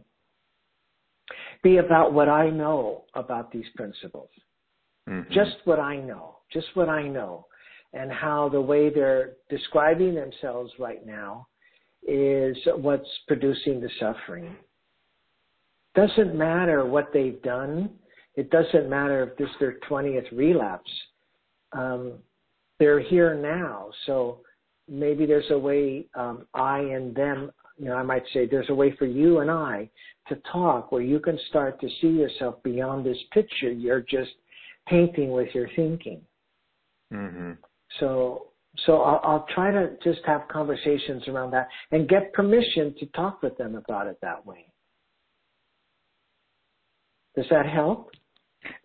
[1.63, 4.29] be about what I know about these principles,
[5.09, 5.33] mm-hmm.
[5.33, 7.47] just what I know, just what I know,
[7.93, 11.47] and how the way they're describing themselves right now
[12.07, 14.55] is what's producing the suffering.
[15.95, 17.91] Doesn't matter what they've done.
[18.35, 20.91] It doesn't matter if this is their 20th relapse.
[21.73, 22.15] Um,
[22.85, 23.89] they're here now.
[24.05, 24.41] So
[24.91, 28.75] maybe there's a way um, I and them, you know, I might say there's a
[28.75, 29.89] way for you and I
[30.29, 34.33] to talk where you can start to see yourself beyond this picture you're just
[34.87, 36.21] painting with your thinking.
[37.11, 37.53] Mm-hmm.
[38.01, 38.49] So
[38.85, 43.43] so I'll, I'll try to just have conversations around that and get permission to talk
[43.43, 44.67] with them about it that way.
[47.35, 48.11] Does that help?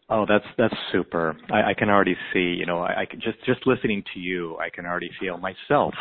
[0.10, 1.38] Oh, that's that's super.
[1.51, 2.39] I, I can already see.
[2.39, 5.93] You know, I, I can just just listening to you, I can already feel myself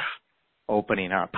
[0.68, 1.32] opening up,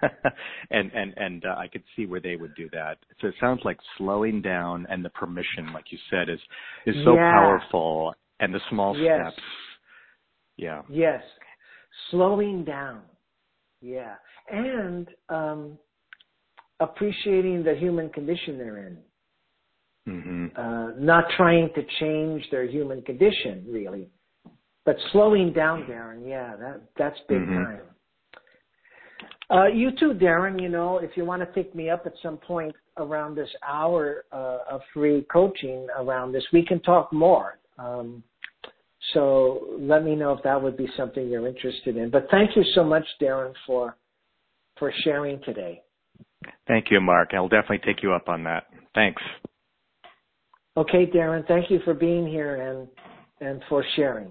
[0.70, 2.98] and and and uh, I could see where they would do that.
[3.20, 6.40] So it sounds like slowing down and the permission, like you said, is
[6.86, 7.32] is so yeah.
[7.32, 9.20] powerful, and the small yes.
[9.32, 9.42] steps.
[10.56, 10.82] Yeah.
[10.90, 11.22] Yes,
[12.10, 13.02] slowing down.
[13.80, 14.14] Yeah.
[14.50, 15.78] And um,
[16.80, 18.98] appreciating the human condition they're in.
[20.08, 20.46] Mm-hmm.
[20.54, 24.08] Uh, not trying to change their human condition, really,
[24.84, 26.28] but slowing down, Darren.
[26.28, 27.64] Yeah, that that's big mm-hmm.
[27.64, 27.80] time.
[29.50, 30.60] Uh, you too, Darren.
[30.60, 34.24] You know, if you want to pick me up at some point around this hour
[34.30, 37.58] uh, of free coaching around this, we can talk more.
[37.78, 38.22] Um,
[39.12, 42.10] so let me know if that would be something you're interested in.
[42.10, 43.96] But thank you so much, Darren, for
[44.78, 45.82] for sharing today.
[46.66, 47.30] Thank you, Mark.
[47.34, 48.66] I'll definitely take you up on that.
[48.94, 49.22] Thanks.
[50.76, 51.46] Okay, Darren.
[51.46, 52.88] Thank you for being here and
[53.40, 54.30] and for sharing.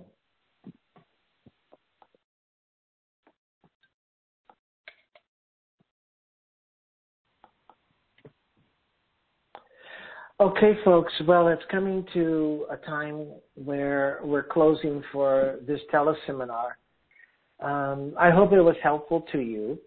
[10.40, 11.14] Okay, folks.
[11.26, 16.72] Well, it's coming to a time where we're closing for this teleseminar.
[17.62, 19.80] Um, I hope it was helpful to you,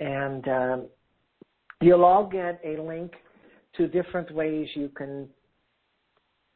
[0.00, 0.86] and um,
[1.80, 3.12] you'll all get a link
[3.76, 5.28] to different ways you can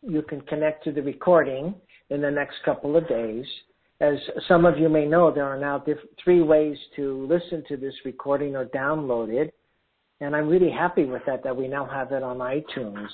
[0.02, 1.74] you can connect to the recording
[2.10, 3.44] in the next couple of days.
[4.00, 4.14] As
[4.46, 7.94] some of you may know, there are now diff- three ways to listen to this
[8.04, 9.52] recording or download it.
[10.20, 13.08] And I'm really happy with that, that we now have it on iTunes.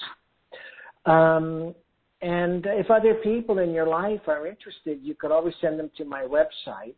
[1.06, 1.74] Um,
[2.22, 6.04] and if other people in your life are interested, you could always send them to
[6.04, 6.94] my website,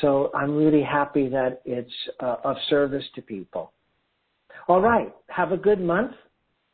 [0.00, 3.72] So I'm really happy that it's uh, of service to people.
[4.68, 6.12] All right, have a good month,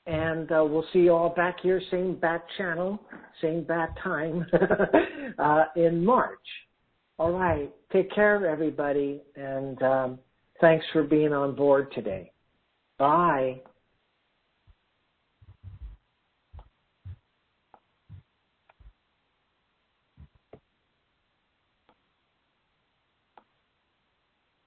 [0.07, 3.01] and uh, we'll see you all back here, same bat channel,
[3.41, 4.47] same bat time
[5.39, 6.39] uh, in March.
[7.19, 10.19] All right, take care, everybody, and um,
[10.61, 12.33] thanks for being on board today.
[12.99, 13.61] Bye.